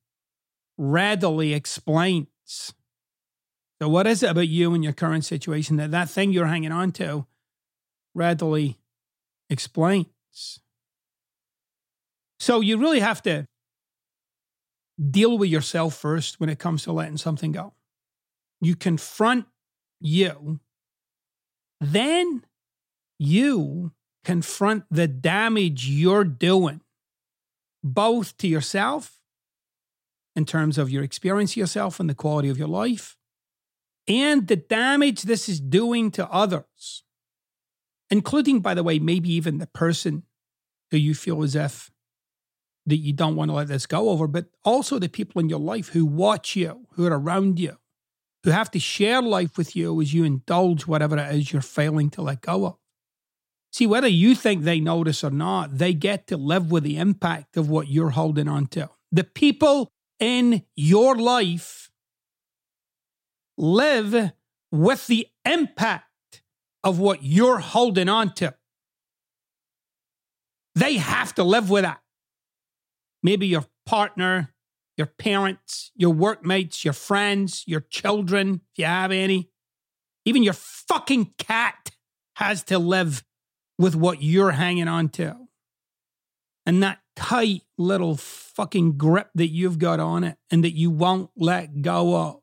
readily 0.77 1.53
explains? 1.53 2.27
So, 3.81 3.87
what 3.87 4.07
is 4.07 4.23
it 4.23 4.31
about 4.31 4.49
you 4.49 4.73
and 4.73 4.83
your 4.83 4.93
current 4.93 5.23
situation 5.23 5.77
that 5.77 5.91
that 5.91 6.09
thing 6.09 6.33
you're 6.33 6.47
hanging 6.47 6.73
on 6.73 6.91
to 6.93 7.27
readily 8.13 8.79
explains? 9.49 10.07
So, 12.39 12.61
you 12.61 12.77
really 12.77 13.01
have 13.01 13.21
to 13.23 13.47
deal 15.11 15.37
with 15.37 15.49
yourself 15.49 15.95
first 15.95 16.39
when 16.39 16.49
it 16.49 16.59
comes 16.59 16.83
to 16.83 16.91
letting 16.91 17.17
something 17.17 17.51
go. 17.51 17.73
You 18.61 18.75
confront 18.75 19.45
you, 19.99 20.59
then 21.79 22.45
you 23.17 23.91
confront 24.23 24.83
the 24.91 25.07
damage 25.07 25.87
you're 25.87 26.23
doing, 26.23 26.81
both 27.83 28.37
to 28.37 28.47
yourself 28.47 29.19
in 30.35 30.45
terms 30.45 30.77
of 30.77 30.89
your 30.89 31.03
experience 31.03 31.57
yourself 31.57 31.99
and 31.99 32.09
the 32.09 32.15
quality 32.15 32.49
of 32.49 32.57
your 32.57 32.67
life, 32.67 33.17
and 34.07 34.47
the 34.47 34.55
damage 34.55 35.23
this 35.23 35.49
is 35.49 35.59
doing 35.59 36.11
to 36.11 36.29
others, 36.29 37.03
including, 38.09 38.59
by 38.59 38.73
the 38.73 38.83
way, 38.83 38.99
maybe 38.99 39.31
even 39.31 39.57
the 39.57 39.67
person 39.67 40.23
who 40.91 40.97
you 40.97 41.13
feel 41.13 41.43
as 41.43 41.55
if 41.55 41.91
that 42.89 42.97
you 42.97 43.13
don't 43.13 43.35
want 43.35 43.49
to 43.49 43.55
let 43.55 43.67
this 43.67 43.85
go 43.85 44.09
over, 44.09 44.27
but 44.27 44.47
also 44.63 44.99
the 44.99 45.09
people 45.09 45.39
in 45.39 45.49
your 45.49 45.59
life 45.59 45.89
who 45.89 46.05
watch 46.05 46.55
you, 46.55 46.87
who 46.91 47.05
are 47.05 47.17
around 47.17 47.59
you, 47.59 47.77
who 48.43 48.51
have 48.51 48.71
to 48.71 48.79
share 48.79 49.21
life 49.21 49.57
with 49.57 49.75
you 49.75 50.01
as 50.01 50.13
you 50.13 50.23
indulge 50.23 50.87
whatever 50.87 51.17
it 51.17 51.35
is 51.35 51.51
you're 51.51 51.61
failing 51.61 52.09
to 52.11 52.21
let 52.21 52.41
go 52.41 52.65
of. 52.65 52.77
See, 53.71 53.85
whether 53.85 54.07
you 54.07 54.33
think 54.33 54.63
they 54.63 54.79
notice 54.79 55.23
or 55.23 55.29
not, 55.29 55.77
they 55.77 55.93
get 55.93 56.27
to 56.27 56.37
live 56.37 56.71
with 56.71 56.83
the 56.83 56.97
impact 56.97 57.55
of 57.55 57.69
what 57.69 57.87
you're 57.87 58.09
holding 58.09 58.47
on 58.47 58.67
to. 58.67 58.89
The 59.11 59.23
people 59.23 59.91
in 60.19 60.63
your 60.75 61.15
life 61.15 61.91
live 63.57 64.31
with 64.71 65.07
the 65.07 65.27
impact 65.45 66.41
of 66.83 66.99
what 66.99 67.23
you're 67.23 67.59
holding 67.59 68.09
on 68.09 68.33
to. 68.35 68.55
They 70.75 70.97
have 70.97 71.35
to 71.35 71.43
live 71.43 71.69
with 71.69 71.83
that. 71.83 72.01
Maybe 73.21 73.47
your 73.47 73.65
partner, 73.85 74.53
your 74.97 75.07
parents, 75.07 75.91
your 75.95 76.11
workmates, 76.11 76.83
your 76.83 76.93
friends, 76.93 77.63
your 77.65 77.81
children, 77.81 78.61
if 78.73 78.79
you 78.79 78.85
have 78.85 79.11
any. 79.11 79.49
Even 80.25 80.43
your 80.43 80.53
fucking 80.53 81.33
cat 81.37 81.91
has 82.35 82.63
to 82.63 82.77
live 82.77 83.23
with 83.77 83.95
what 83.95 84.21
you're 84.21 84.51
hanging 84.51 84.87
on 84.87 85.09
to. 85.09 85.35
And 86.65 86.83
that 86.83 86.99
tight 87.15 87.63
little 87.77 88.15
fucking 88.15 88.97
grip 88.97 89.29
that 89.35 89.47
you've 89.47 89.79
got 89.79 89.99
on 89.99 90.23
it 90.23 90.37
and 90.51 90.63
that 90.63 90.75
you 90.75 90.91
won't 90.91 91.31
let 91.35 91.81
go 91.81 92.15
of. 92.15 92.41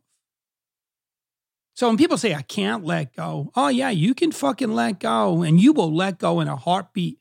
So 1.75 1.88
when 1.88 1.99
people 1.99 2.16
say, 2.16 2.35
I 2.35 2.40
can't 2.40 2.85
let 2.85 3.14
go, 3.14 3.52
oh, 3.54 3.68
yeah, 3.68 3.90
you 3.90 4.14
can 4.14 4.33
fucking 4.33 4.73
let 4.73 4.99
go 4.99 5.42
and 5.42 5.61
you 5.61 5.75
will 5.75 5.95
let 5.95 6.18
go 6.18 6.40
in 6.40 6.49
a 6.49 6.56
heartbeat 6.56 7.18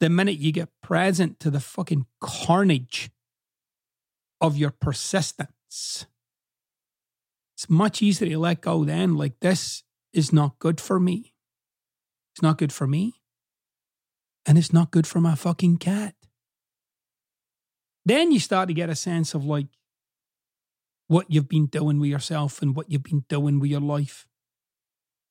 the 0.00 0.10
minute 0.10 0.38
you 0.38 0.52
get 0.52 0.68
present 0.82 1.40
to 1.40 1.50
the 1.50 1.60
fucking 1.60 2.06
carnage 2.20 3.10
of 4.40 4.56
your 4.56 4.70
persistence. 4.70 6.06
It's 7.56 7.70
much 7.70 8.02
easier 8.02 8.28
to 8.28 8.38
let 8.38 8.60
go 8.60 8.84
then, 8.84 9.16
like, 9.16 9.40
this 9.40 9.84
is 10.12 10.32
not 10.32 10.58
good 10.58 10.80
for 10.80 10.98
me. 10.98 11.34
It's 12.34 12.42
not 12.42 12.58
good 12.58 12.72
for 12.72 12.86
me. 12.86 13.20
And 14.44 14.58
it's 14.58 14.72
not 14.72 14.90
good 14.90 15.06
for 15.06 15.20
my 15.20 15.34
fucking 15.34 15.78
cat. 15.78 16.14
Then 18.04 18.32
you 18.32 18.38
start 18.38 18.68
to 18.68 18.74
get 18.74 18.90
a 18.90 18.94
sense 18.94 19.34
of 19.34 19.44
like, 19.44 19.68
what 21.06 21.30
you've 21.30 21.48
been 21.48 21.66
doing 21.66 22.00
with 22.00 22.10
yourself 22.10 22.60
and 22.60 22.74
what 22.74 22.90
you've 22.90 23.02
been 23.02 23.24
doing 23.28 23.60
with 23.60 23.70
your 23.70 23.80
life. 23.80 24.26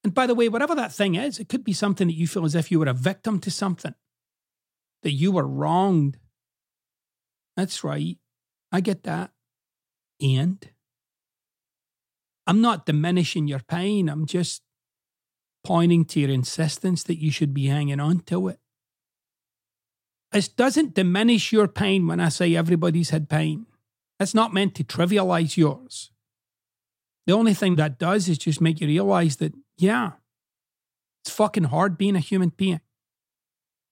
And 0.04 0.14
by 0.14 0.28
the 0.28 0.36
way, 0.36 0.50
whatever 0.50 0.76
that 0.76 0.94
thing 0.94 1.16
is, 1.16 1.40
it 1.40 1.50
could 1.50 1.64
be 1.64 1.74
something 1.74 2.08
that 2.08 2.16
you 2.16 2.28
feel 2.28 2.46
as 2.46 2.56
if 2.56 2.72
you 2.72 2.80
were 2.80 2.88
a 2.88 2.94
victim 2.94 3.40
to 3.40 3.52
something, 3.52 3.96
that 5.04 5.12
you 5.12 5.32
were 5.32 5.48
wronged. 5.48 6.18
That's 7.56 7.84
right. 7.84 8.18
I 8.72 8.82
get 8.82 9.04
that. 9.04 9.32
And 10.22 10.68
I'm 12.48 12.62
not 12.62 12.86
diminishing 12.86 13.48
your 13.48 13.60
pain. 13.60 14.10
I'm 14.10 14.26
just 14.26 14.62
pointing 15.64 16.06
to 16.06 16.20
your 16.20 16.30
insistence 16.30 17.04
that 17.04 17.22
you 17.22 17.32
should 17.32 17.54
be 17.54 17.68
hanging 17.68 18.00
on 18.00 18.22
to 18.22 18.48
it. 18.50 18.60
It 20.34 20.50
doesn't 20.58 20.96
diminish 20.96 21.52
your 21.52 21.68
pain 21.68 22.08
when 22.08 22.20
I 22.20 22.30
say 22.30 22.56
everybody's 22.56 23.12
had 23.12 23.30
pain. 23.30 23.68
It's 24.20 24.34
not 24.34 24.54
meant 24.54 24.76
to 24.76 24.84
trivialize 24.84 25.58
yours. 25.58 26.12
The 27.28 27.34
only 27.34 27.54
thing 27.54 27.76
that 27.76 28.00
does 28.00 28.28
is 28.28 28.38
just 28.38 28.60
make 28.60 28.82
you 28.82 28.88
realize 28.88 29.38
that, 29.38 29.54
yeah, 29.78 30.14
it's 31.24 31.34
fucking 31.34 31.66
hard 31.66 31.98
being 31.98 32.16
a 32.16 32.20
human 32.20 32.50
being. 32.50 32.82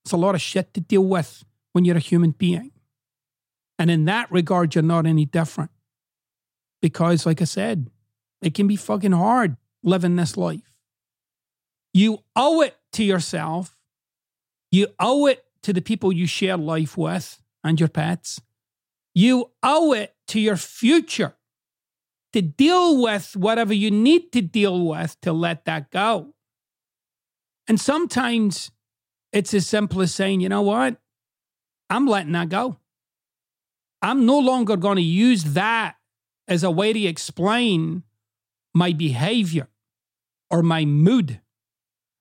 It's 0.04 0.12
a 0.12 0.18
lot 0.18 0.36
of 0.36 0.42
shit 0.42 0.74
to 0.74 0.82
deal 0.82 1.04
with 1.04 1.44
when 1.74 1.86
you're 1.86 1.98
a 1.98 2.00
human 2.00 2.32
being. 2.32 2.72
And 3.78 3.90
in 3.90 4.06
that 4.06 4.32
regard, 4.32 4.76
you're 4.76 4.84
not 4.84 5.06
any 5.06 5.26
different. 5.26 5.72
Because, 6.82 7.26
like 7.26 7.42
I 7.42 7.46
said, 7.46 7.90
it 8.42 8.54
can 8.54 8.68
be 8.68 8.76
fucking 8.76 9.12
hard 9.12 9.58
living 9.84 10.16
this 10.16 10.38
life. 10.38 10.76
You 11.94 12.20
owe 12.36 12.62
it 12.62 12.78
to 12.94 13.04
yourself. 13.04 13.78
You 14.72 14.88
owe 15.00 15.28
it 15.28 15.44
to 15.64 15.74
the 15.74 15.82
people 15.82 16.12
you 16.12 16.26
share 16.26 16.58
life 16.58 16.98
with 16.98 17.42
and 17.64 17.80
your 17.80 17.90
pets. 17.90 18.42
You 19.14 19.52
owe 19.62 19.94
it 19.94 20.16
to 20.30 20.40
your 20.40 20.58
future 20.58 21.36
to 22.34 22.42
deal 22.42 23.02
with 23.02 23.36
whatever 23.36 23.74
you 23.74 23.92
need 23.92 24.32
to 24.32 24.42
deal 24.42 24.86
with 24.86 25.20
to 25.22 25.34
let 25.34 25.66
that 25.66 25.92
go. 25.92 26.34
And 27.68 27.80
sometimes 27.80 28.72
it's 29.34 29.54
as 29.54 29.68
simple 29.68 30.02
as 30.02 30.14
saying, 30.14 30.42
you 30.42 30.50
know 30.50 30.62
what? 30.62 30.98
I'm 31.90 32.08
letting 32.08 32.32
that 32.34 32.50
go. 32.50 32.78
I'm 34.02 34.26
no 34.26 34.40
longer 34.40 34.78
going 34.78 34.96
to 34.96 35.02
use 35.02 35.44
that 35.44 35.96
as 36.48 36.64
a 36.64 36.72
way 36.72 36.92
to 36.94 37.06
explain 37.06 38.04
my 38.74 38.94
behavior 38.94 39.70
or 40.50 40.64
my 40.64 40.86
mood. 40.86 41.40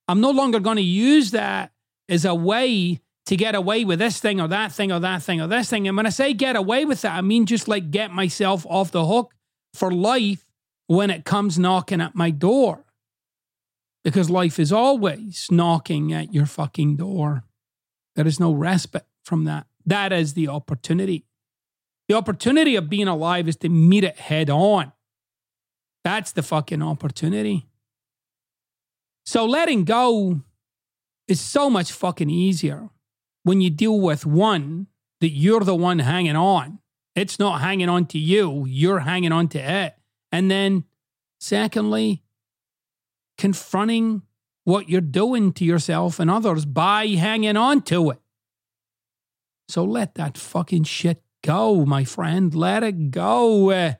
I'm 0.09 0.21
no 0.21 0.31
longer 0.31 0.61
going 0.61 0.77
to 0.77 0.83
use 0.83 1.31
that 1.31 1.73
as 2.09 2.25
a 2.25 2.35
way 2.35 3.01
to 3.27 3.37
get 3.37 3.55
away 3.55 3.85
with 3.85 4.01
this 4.01 4.19
thing 4.19 4.41
or 4.41 4.49
that 4.49 4.73
thing 4.73 4.91
or 4.91 4.99
that 4.99 5.23
thing 5.23 5.41
or 5.41 5.47
this 5.47 5.71
thing. 5.71 5.87
And 5.87 5.97
when 5.97 6.07
I 6.07 6.11
say 6.11 6.33
get 6.33 6.57
away 6.57 6.85
with 6.85 7.03
that, 7.03 7.15
I 7.17 7.21
mean 7.21 7.47
just 7.47 7.69
like 7.69 7.91
get 7.91 8.11
myself 8.11 8.67
off 8.67 8.91
the 8.91 9.07
hook 9.07 9.33
for 9.73 9.93
life 9.93 10.45
when 10.89 11.11
it 11.11 11.25
comes 11.25 11.59
knocking 11.59 12.01
at 12.01 12.17
my 12.17 12.31
door. 12.31 12.85
Because 14.03 14.31
life 14.31 14.59
is 14.59 14.73
always 14.73 15.49
knocking 15.51 16.13
at 16.13 16.33
your 16.33 16.47
fucking 16.47 16.97
door. 16.97 17.45
There 18.17 18.27
is 18.27 18.41
no 18.41 18.53
respite 18.53 19.07
from 19.25 19.45
that. 19.45 19.67
That 19.85 20.13
is 20.13 20.35
the 20.35 20.49
opportunity. 20.49 21.27
The 22.09 22.17
opportunity 22.17 22.77
of 22.77 22.89
being 22.91 23.09
alive 23.09 23.47
is 23.47 23.57
to 23.57 23.69
meet 23.69 24.05
it 24.05 24.19
head 24.19 24.51
on. 24.51 24.93
That's 26.03 26.33
the 26.33 26.43
fucking 26.43 26.83
opportunity. 26.83 27.69
So 29.25 29.45
letting 29.45 29.85
go 29.85 30.41
is 31.29 31.41
so 31.41 31.71
much 31.71 31.93
fucking 31.93 32.31
easier 32.31 32.89
when 33.45 33.61
you 33.61 33.71
deal 33.71 34.01
with 34.01 34.27
one 34.27 34.89
that 35.21 35.31
you're 35.31 35.61
the 35.61 35.75
one 35.75 36.01
hanging 36.01 36.37
on. 36.37 36.79
It's 37.15 37.39
not 37.39 37.61
hanging 37.61 37.89
on 37.89 38.07
to 38.07 38.19
you, 38.19 38.65
you're 38.67 39.01
hanging 39.01 39.33
on 39.33 39.49
to 39.49 39.59
it. 39.59 39.95
And 40.33 40.51
then, 40.51 40.85
secondly, 41.39 42.23
confronting 43.41 44.23
what 44.65 44.89
you're 44.89 45.01
doing 45.01 45.53
to 45.55 45.65
yourself 45.65 46.21
and 46.21 46.31
others 46.31 46.65
by 46.67 47.07
hanging 47.07 47.57
on 47.57 47.81
to 47.81 48.11
it. 48.11 48.21
So 49.69 49.83
let 49.83 50.15
that 50.17 50.37
fucking 50.37 50.85
shit 50.85 51.23
go, 51.43 51.87
my 51.87 52.05
friend. 52.05 52.55
Let 52.55 52.83
it 52.83 53.11
go. 53.11 53.71
Uh, 53.71 53.95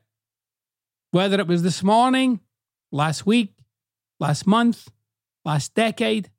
whether 1.11 1.41
it 1.41 1.47
was 1.47 1.63
this 1.63 1.83
morning, 1.83 2.41
last 2.93 3.25
week, 3.25 3.55
last 4.21 4.47
month, 4.47 4.89
last 5.45 5.75
decade, 5.75 6.31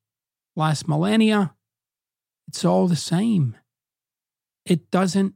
last 0.56 0.88
millennia, 0.88 1.56
it's 2.48 2.64
all 2.64 2.88
the 2.88 2.96
same. 2.96 3.58
It 4.66 4.92
doesn't 4.92 5.34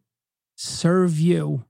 serve 0.56 1.20
you 1.20 1.66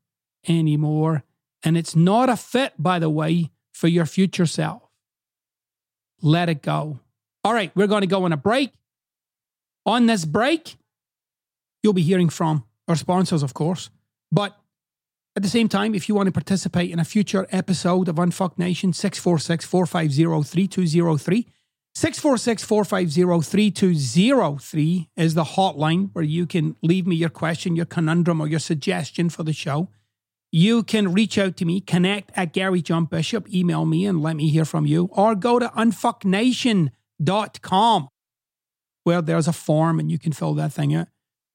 anymore. 0.47 1.23
And 1.63 1.77
it's 1.77 1.95
not 1.95 2.29
a 2.29 2.35
fit, 2.35 2.73
by 2.77 2.99
the 2.99 3.09
way, 3.09 3.51
for 3.71 3.87
your 3.87 4.05
future 4.05 4.45
self. 4.45 4.84
Let 6.21 6.49
it 6.49 6.61
go. 6.61 6.99
All 7.43 7.53
right, 7.53 7.71
we're 7.75 7.87
going 7.87 8.01
to 8.01 8.07
go 8.07 8.23
on 8.25 8.33
a 8.33 8.37
break. 8.37 8.71
On 9.85 10.07
this 10.07 10.25
break, 10.25 10.77
you'll 11.83 11.93
be 11.93 12.01
hearing 12.01 12.29
from 12.29 12.65
our 12.87 12.95
sponsors, 12.95 13.43
of 13.43 13.53
course. 13.53 13.89
But 14.31 14.57
at 15.35 15.43
the 15.43 15.49
same 15.49 15.69
time, 15.69 15.93
if 15.93 16.09
you 16.09 16.15
want 16.15 16.27
to 16.27 16.31
participate 16.31 16.91
in 16.91 16.99
a 16.99 17.05
future 17.05 17.45
episode 17.51 18.07
of 18.07 18.15
Unfuck 18.15 18.57
Nation, 18.57 18.93
646 18.93 19.65
450 19.65 20.43
3203. 20.43 21.47
646 21.93 22.63
450 22.63 23.49
3203 23.49 25.09
is 25.15 25.33
the 25.33 25.43
hotline 25.43 26.09
where 26.13 26.25
you 26.25 26.45
can 26.45 26.75
leave 26.81 27.05
me 27.05 27.15
your 27.15 27.29
question, 27.29 27.75
your 27.75 27.85
conundrum, 27.85 28.41
or 28.41 28.47
your 28.47 28.59
suggestion 28.59 29.29
for 29.29 29.43
the 29.43 29.53
show. 29.53 29.89
You 30.57 30.83
can 30.83 31.11
reach 31.11 31.37
out 31.37 31.57
to 31.57 31.65
me, 31.65 31.81
connect 31.81 32.31
at 32.33 32.53
Gary 32.53 32.81
John 32.81 33.03
Bishop, 33.03 33.53
email 33.53 33.83
me 33.83 34.05
and 34.05 34.21
let 34.21 34.37
me 34.37 34.47
hear 34.47 34.63
from 34.63 34.85
you, 34.85 35.09
or 35.11 35.35
go 35.35 35.59
to 35.59 35.67
unfucknation.com 35.67 38.07
where 39.03 39.21
there's 39.21 39.49
a 39.49 39.53
form 39.53 39.99
and 39.99 40.09
you 40.09 40.17
can 40.17 40.31
fill 40.31 40.53
that 40.53 40.71
thing 40.71 40.95
out. 40.95 41.09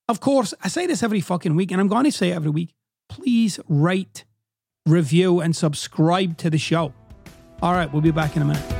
Of 0.07 0.21
course, 0.21 0.53
I 0.63 0.69
say 0.69 0.87
this 0.87 1.03
every 1.03 1.23
fucking 1.23 1.57
week, 1.57 1.71
and 1.71 1.81
I'm 1.81 1.89
going 1.89 2.05
to 2.05 2.13
say 2.13 2.33
it 2.33 2.35
every 2.35 2.51
week. 2.51 2.75
Please 3.09 3.59
rate, 3.71 4.27
review, 4.85 5.41
and 5.41 5.57
subscribe 5.57 6.37
to 6.37 6.51
the 6.51 6.59
show. 6.59 6.93
All 7.63 7.73
right, 7.73 7.91
we'll 7.91 8.03
be 8.03 8.11
back 8.11 8.37
in 8.37 8.43
a 8.43 8.45
minute. 8.45 8.80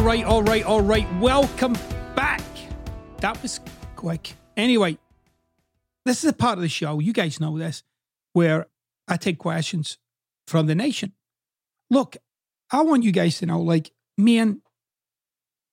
All 0.00 0.06
right, 0.06 0.24
all 0.24 0.42
right, 0.42 0.64
all 0.64 0.80
right. 0.80 1.06
Welcome 1.20 1.74
back. 2.16 2.40
That 3.18 3.40
was 3.42 3.60
quick. 3.96 4.32
Anyway, 4.56 4.96
this 6.06 6.24
is 6.24 6.30
a 6.30 6.32
part 6.32 6.56
of 6.56 6.62
the 6.62 6.70
show. 6.70 7.00
You 7.00 7.12
guys 7.12 7.38
know 7.38 7.58
this, 7.58 7.82
where 8.32 8.68
I 9.06 9.18
take 9.18 9.36
questions 9.36 9.98
from 10.46 10.68
the 10.68 10.74
nation. 10.74 11.12
Look, 11.90 12.16
I 12.70 12.80
want 12.80 13.02
you 13.02 13.12
guys 13.12 13.40
to 13.40 13.46
know, 13.46 13.60
like, 13.60 13.90
man, 14.16 14.62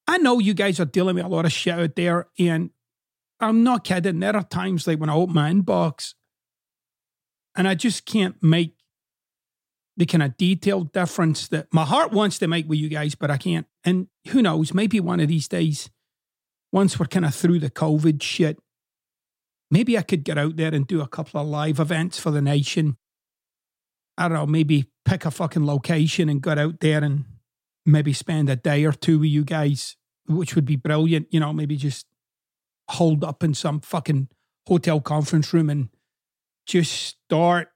I 0.10 0.18
know 0.18 0.40
you 0.40 0.54
guys 0.54 0.82
are 0.82 0.86
dealing 0.86 1.16
with 1.16 1.24
a 1.24 1.30
lot 1.30 1.46
of 1.46 1.54
shit 1.54 1.76
out 1.76 1.96
there, 1.96 2.28
and 2.38 2.72
I'm 3.40 3.64
not 3.64 3.86
kidding. 3.86 4.20
There 4.20 4.36
are 4.36 4.44
times 4.44 4.88
like 4.88 5.00
when 5.00 5.10
I 5.10 5.14
open 5.14 5.36
my 5.36 5.50
inbox 5.50 6.16
and 7.56 7.66
I 7.66 7.76
just 7.76 8.06
can't 8.06 8.36
make 8.44 8.74
the 9.98 10.06
kind 10.06 10.24
of 10.24 10.38
detailed 10.38 10.94
difference 10.94 11.48
that 11.48 11.68
my 11.74 11.84
heart 11.84 12.12
wants 12.12 12.38
to 12.40 12.48
make 12.48 12.70
with 12.70 12.78
you 12.78 12.88
guys, 12.88 13.16
but 13.16 13.32
I 13.32 13.38
can't. 13.38 13.66
And 13.84 14.08
who 14.30 14.44
knows, 14.44 14.74
maybe 14.74 15.00
one 15.00 15.20
of 15.20 15.28
these 15.28 15.48
days, 15.48 15.90
once 16.72 17.00
we're 17.00 17.08
kind 17.08 17.26
of 17.26 17.34
through 17.34 17.60
the 17.60 17.72
COVID 17.72 18.22
shit, 18.22 18.60
maybe 19.72 19.98
I 19.98 20.04
could 20.04 20.24
get 20.24 20.38
out 20.38 20.56
there 20.56 20.74
and 20.74 20.86
do 20.86 21.02
a 21.02 21.08
couple 21.08 21.42
of 21.42 21.48
live 21.48 21.80
events 21.80 22.20
for 22.20 22.30
the 22.30 22.42
nation. 22.42 22.98
I 24.20 24.28
don't 24.28 24.38
know, 24.38 24.46
maybe 24.46 24.86
pick 25.04 25.26
a 25.26 25.32
fucking 25.32 25.66
location 25.66 26.30
and 26.30 26.44
get 26.44 26.60
out 26.60 26.80
there 26.80 27.04
and 27.04 27.26
maybe 27.86 28.14
spend 28.14 28.50
a 28.50 28.56
day 28.56 28.86
or 28.86 28.92
two 28.92 29.20
with 29.20 29.30
you 29.30 29.44
guys, 29.44 29.96
which 30.28 30.54
would 30.54 30.66
be 30.66 30.76
brilliant. 30.76 31.28
You 31.32 31.40
know, 31.40 31.54
maybe 31.54 31.76
just 31.76 32.06
hold 32.90 33.24
up 33.24 33.44
in 33.44 33.56
some 33.56 33.80
fucking 33.80 34.30
hotel 34.68 35.02
conference 35.02 35.54
room 35.54 35.70
and 35.70 35.90
just 36.68 36.92
start 36.92 37.70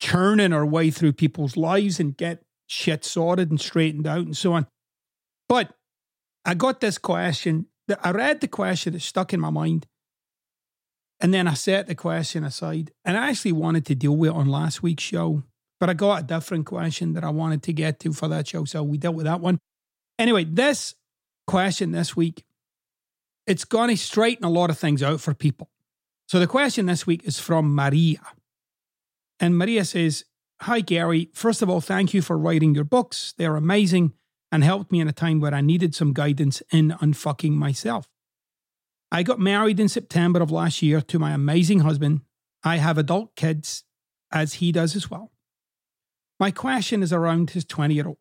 churning 0.00 0.52
our 0.52 0.66
way 0.66 0.90
through 0.90 1.12
people's 1.12 1.56
lives 1.56 1.98
and 1.98 2.16
get 2.16 2.42
shit 2.66 3.04
sorted 3.04 3.50
and 3.50 3.60
straightened 3.60 4.06
out 4.06 4.24
and 4.24 4.36
so 4.36 4.52
on. 4.52 4.66
But 5.48 5.74
I 6.44 6.54
got 6.54 6.80
this 6.80 6.98
question. 6.98 7.66
I 8.02 8.10
read 8.10 8.40
the 8.40 8.48
question, 8.48 8.94
it 8.94 9.02
stuck 9.02 9.32
in 9.32 9.40
my 9.40 9.50
mind. 9.50 9.86
And 11.20 11.34
then 11.34 11.48
I 11.48 11.54
set 11.54 11.86
the 11.86 11.94
question 11.94 12.44
aside. 12.44 12.92
And 13.04 13.16
I 13.16 13.30
actually 13.30 13.52
wanted 13.52 13.86
to 13.86 13.94
deal 13.94 14.16
with 14.16 14.30
it 14.30 14.36
on 14.36 14.46
last 14.46 14.82
week's 14.82 15.02
show, 15.02 15.42
but 15.80 15.90
I 15.90 15.94
got 15.94 16.20
a 16.20 16.26
different 16.26 16.66
question 16.66 17.14
that 17.14 17.24
I 17.24 17.30
wanted 17.30 17.62
to 17.64 17.72
get 17.72 17.98
to 18.00 18.12
for 18.12 18.28
that 18.28 18.46
show. 18.46 18.64
So 18.64 18.82
we 18.82 18.98
dealt 18.98 19.16
with 19.16 19.26
that 19.26 19.40
one. 19.40 19.58
Anyway, 20.18 20.44
this 20.44 20.94
question 21.46 21.92
this 21.92 22.14
week, 22.16 22.44
it's 23.46 23.64
going 23.64 23.88
to 23.88 23.96
straighten 23.96 24.44
a 24.44 24.50
lot 24.50 24.70
of 24.70 24.78
things 24.78 25.02
out 25.02 25.20
for 25.20 25.34
people. 25.34 25.70
So 26.28 26.38
the 26.38 26.46
question 26.46 26.86
this 26.86 27.06
week 27.06 27.24
is 27.24 27.40
from 27.40 27.74
Maria. 27.74 28.20
And 29.40 29.56
Maria 29.56 29.84
says, 29.84 30.24
Hi, 30.62 30.80
Gary. 30.80 31.30
First 31.34 31.62
of 31.62 31.70
all, 31.70 31.80
thank 31.80 32.12
you 32.12 32.20
for 32.20 32.36
writing 32.36 32.74
your 32.74 32.84
books. 32.84 33.32
They're 33.38 33.56
amazing 33.56 34.14
and 34.50 34.64
helped 34.64 34.90
me 34.90 35.00
in 35.00 35.08
a 35.08 35.12
time 35.12 35.40
where 35.40 35.54
I 35.54 35.60
needed 35.60 35.94
some 35.94 36.12
guidance 36.12 36.62
in 36.72 36.90
unfucking 37.00 37.52
myself. 37.52 38.08
I 39.12 39.22
got 39.22 39.38
married 39.38 39.78
in 39.78 39.88
September 39.88 40.42
of 40.42 40.50
last 40.50 40.82
year 40.82 41.00
to 41.00 41.18
my 41.18 41.32
amazing 41.32 41.80
husband. 41.80 42.22
I 42.64 42.76
have 42.76 42.98
adult 42.98 43.36
kids, 43.36 43.84
as 44.32 44.54
he 44.54 44.72
does 44.72 44.96
as 44.96 45.10
well. 45.10 45.32
My 46.40 46.50
question 46.50 47.02
is 47.02 47.12
around 47.12 47.50
his 47.50 47.64
20 47.64 47.94
year 47.94 48.08
old. 48.08 48.18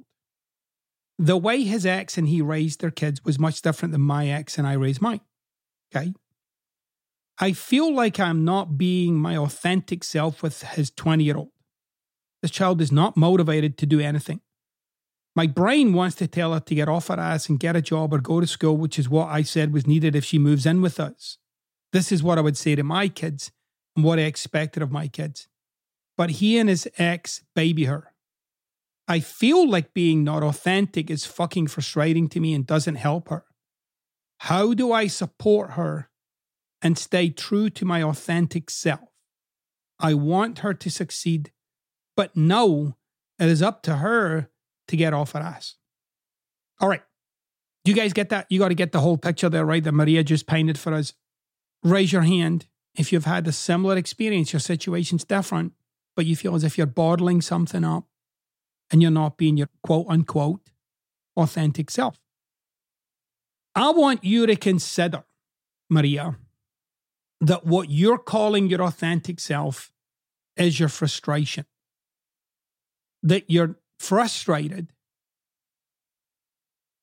The 1.19 1.37
way 1.37 1.63
his 1.63 1.85
ex 1.85 2.17
and 2.17 2.27
he 2.27 2.41
raised 2.41 2.81
their 2.81 2.91
kids 2.91 3.23
was 3.25 3.39
much 3.39 3.61
different 3.61 3.91
than 3.91 4.01
my 4.01 4.27
ex 4.27 4.57
and 4.57 4.67
I 4.67 4.73
raised 4.73 5.01
mine. 5.01 5.21
Okay. 5.95 6.13
I 7.39 7.53
feel 7.53 7.93
like 7.93 8.19
I'm 8.19 8.43
not 8.43 8.77
being 8.77 9.15
my 9.15 9.37
authentic 9.37 10.03
self 10.03 10.41
with 10.41 10.63
his 10.63 10.89
20 10.91 11.23
year 11.23 11.37
old. 11.37 11.51
This 12.41 12.51
child 12.51 12.81
is 12.81 12.91
not 12.91 13.17
motivated 13.17 13.77
to 13.77 13.85
do 13.85 13.99
anything. 13.99 14.41
My 15.35 15.45
brain 15.45 15.93
wants 15.93 16.15
to 16.15 16.27
tell 16.27 16.53
her 16.53 16.59
to 16.59 16.75
get 16.75 16.89
off 16.89 17.09
her 17.09 17.19
ass 17.19 17.47
and 17.47 17.59
get 17.59 17.75
a 17.75 17.81
job 17.81 18.11
or 18.11 18.19
go 18.19 18.39
to 18.39 18.47
school, 18.47 18.75
which 18.75 18.97
is 18.97 19.07
what 19.07 19.27
I 19.27 19.43
said 19.43 19.71
was 19.71 19.85
needed 19.85 20.15
if 20.15 20.25
she 20.25 20.39
moves 20.39 20.65
in 20.65 20.81
with 20.81 20.99
us. 20.99 21.37
This 21.93 22.11
is 22.11 22.23
what 22.23 22.39
I 22.39 22.41
would 22.41 22.57
say 22.57 22.73
to 22.75 22.83
my 22.83 23.07
kids, 23.07 23.51
and 23.95 24.03
what 24.03 24.17
I 24.17 24.23
expected 24.23 24.81
of 24.81 24.91
my 24.91 25.07
kids. 25.07 25.47
But 26.17 26.31
he 26.31 26.57
and 26.57 26.67
his 26.67 26.87
ex 26.97 27.43
baby 27.53 27.85
her. 27.85 28.13
I 29.07 29.19
feel 29.19 29.69
like 29.69 29.93
being 29.93 30.23
not 30.23 30.41
authentic 30.41 31.11
is 31.11 31.25
fucking 31.25 31.67
frustrating 31.67 32.27
to 32.29 32.39
me 32.39 32.55
and 32.55 32.65
doesn't 32.65 32.95
help 32.95 33.29
her. 33.29 33.45
How 34.39 34.73
do 34.73 34.91
I 34.91 35.05
support 35.05 35.71
her 35.71 36.09
and 36.81 36.97
stay 36.97 37.29
true 37.29 37.69
to 37.71 37.85
my 37.85 38.03
authentic 38.03 38.69
self? 38.69 39.09
I 39.99 40.13
want 40.13 40.59
her 40.59 40.73
to 40.73 40.89
succeed, 40.89 41.51
but 42.15 42.35
no, 42.35 42.97
it 43.39 43.47
is 43.47 43.61
up 43.61 43.81
to 43.83 43.97
her 43.97 44.49
to 44.87 44.97
get 44.97 45.13
off 45.13 45.31
her 45.31 45.39
ass. 45.39 45.75
All 46.79 46.89
right. 46.89 47.01
You 47.83 47.93
guys 47.93 48.13
get 48.13 48.29
that? 48.29 48.47
You 48.49 48.59
got 48.59 48.67
to 48.67 48.75
get 48.75 48.91
the 48.91 48.99
whole 48.99 49.17
picture 49.17 49.49
there, 49.49 49.65
right? 49.65 49.83
That 49.83 49.93
Maria 49.93 50.23
just 50.23 50.45
painted 50.45 50.77
for 50.77 50.93
us. 50.93 51.13
Raise 51.83 52.11
your 52.11 52.23
hand 52.23 52.67
if 52.95 53.11
you've 53.11 53.25
had 53.25 53.47
a 53.47 53.51
similar 53.51 53.95
experience. 53.95 54.51
Your 54.51 54.59
situation's 54.59 55.23
different, 55.23 55.73
but 56.15 56.25
you 56.25 56.35
feel 56.35 56.55
as 56.55 56.63
if 56.63 56.77
you're 56.77 56.87
bottling 56.87 57.41
something 57.41 57.83
up 57.83 58.05
and 58.91 59.01
you're 59.01 59.11
not 59.11 59.37
being 59.37 59.57
your 59.57 59.69
quote 59.83 60.05
unquote 60.09 60.69
authentic 61.35 61.89
self. 61.89 62.19
I 63.75 63.91
want 63.91 64.23
you 64.23 64.47
to 64.47 64.55
consider, 64.55 65.23
Maria, 65.89 66.37
that 67.41 67.65
what 67.65 67.89
you're 67.89 68.17
calling 68.17 68.67
your 68.67 68.81
authentic 68.81 69.39
self 69.39 69.91
is 70.55 70.79
your 70.79 70.89
frustration. 70.89 71.65
That 73.23 73.45
you're 73.47 73.77
frustrated 73.99 74.93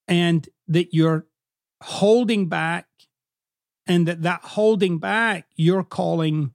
and 0.06 0.48
that 0.68 0.94
you're 0.94 1.26
holding 1.82 2.48
back 2.48 2.86
and 3.86 4.08
that 4.08 4.22
that 4.22 4.40
holding 4.42 4.98
back 4.98 5.46
you're 5.56 5.82
calling 5.82 6.54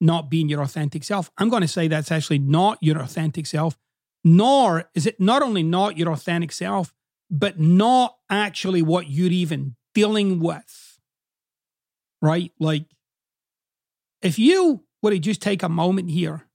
not 0.00 0.28
being 0.28 0.48
your 0.48 0.60
authentic 0.60 1.04
self 1.04 1.30
i'm 1.38 1.48
going 1.48 1.62
to 1.62 1.68
say 1.68 1.86
that's 1.86 2.10
actually 2.10 2.38
not 2.38 2.76
your 2.82 3.00
authentic 3.00 3.46
self 3.46 3.78
nor 4.24 4.88
is 4.94 5.06
it 5.06 5.20
not 5.20 5.42
only 5.42 5.62
not 5.62 5.96
your 5.96 6.10
authentic 6.10 6.52
self, 6.52 6.94
but 7.30 7.58
not 7.58 8.16
actually 8.30 8.82
what 8.82 9.08
you're 9.10 9.30
even 9.30 9.76
dealing 9.94 10.38
with. 10.40 10.91
Right? 12.22 12.52
Like, 12.58 12.86
if 14.22 14.38
you 14.38 14.84
were 15.02 15.10
to 15.10 15.18
just 15.18 15.42
take 15.42 15.62
a 15.62 15.68
moment 15.68 16.08
here, 16.08 16.46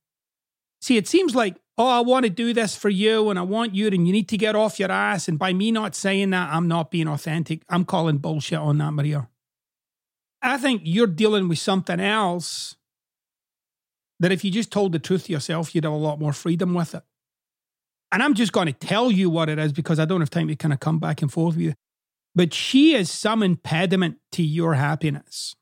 see, 0.80 0.96
it 0.96 1.06
seems 1.06 1.34
like, 1.34 1.56
oh, 1.76 1.86
I 1.86 2.00
want 2.00 2.24
to 2.24 2.30
do 2.30 2.52
this 2.52 2.74
for 2.74 2.88
you 2.88 3.30
and 3.30 3.38
I 3.38 3.42
want 3.42 3.74
you 3.74 3.86
and 3.86 4.06
you 4.06 4.12
need 4.12 4.28
to 4.30 4.36
get 4.36 4.56
off 4.56 4.80
your 4.80 4.90
ass. 4.90 5.28
And 5.28 5.38
by 5.38 5.52
me 5.52 5.70
not 5.70 5.94
saying 5.94 6.30
that, 6.30 6.50
I'm 6.52 6.66
not 6.66 6.90
being 6.90 7.06
authentic. 7.06 7.62
I'm 7.68 7.84
calling 7.84 8.18
bullshit 8.18 8.58
on 8.58 8.78
that, 8.78 8.92
Maria. 8.92 9.28
I 10.42 10.56
think 10.56 10.82
you're 10.84 11.06
dealing 11.06 11.48
with 11.48 11.58
something 11.58 12.00
else 12.00 12.76
that 14.20 14.32
if 14.32 14.44
you 14.44 14.50
just 14.50 14.72
told 14.72 14.92
the 14.92 14.98
truth 14.98 15.26
to 15.26 15.32
yourself, 15.32 15.74
you'd 15.74 15.84
have 15.84 15.92
a 15.92 15.96
lot 15.96 16.18
more 16.18 16.32
freedom 16.32 16.74
with 16.74 16.94
it. 16.94 17.02
And 18.10 18.22
I'm 18.22 18.34
just 18.34 18.52
going 18.52 18.66
to 18.66 18.72
tell 18.72 19.10
you 19.10 19.28
what 19.30 19.48
it 19.48 19.58
is 19.58 19.72
because 19.72 19.98
I 19.98 20.04
don't 20.04 20.20
have 20.20 20.30
time 20.30 20.48
to 20.48 20.56
kind 20.56 20.72
of 20.72 20.80
come 20.80 20.98
back 20.98 21.22
and 21.22 21.30
forth 21.30 21.56
with 21.56 21.64
you. 21.64 21.74
But 22.34 22.54
she 22.54 22.94
is 22.94 23.10
some 23.10 23.42
impediment 23.42 24.18
to 24.32 24.42
your 24.42 24.74
happiness. 24.74 25.54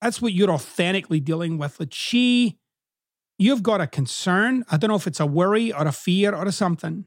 That's 0.00 0.22
what 0.22 0.32
you're 0.32 0.50
authentically 0.50 1.20
dealing 1.20 1.58
with. 1.58 1.78
That 1.78 1.92
she, 1.92 2.58
you've 3.38 3.62
got 3.62 3.80
a 3.80 3.86
concern. 3.86 4.64
I 4.70 4.76
don't 4.76 4.88
know 4.88 4.96
if 4.96 5.06
it's 5.06 5.20
a 5.20 5.26
worry 5.26 5.72
or 5.72 5.86
a 5.86 5.92
fear 5.92 6.34
or 6.34 6.50
something. 6.50 7.06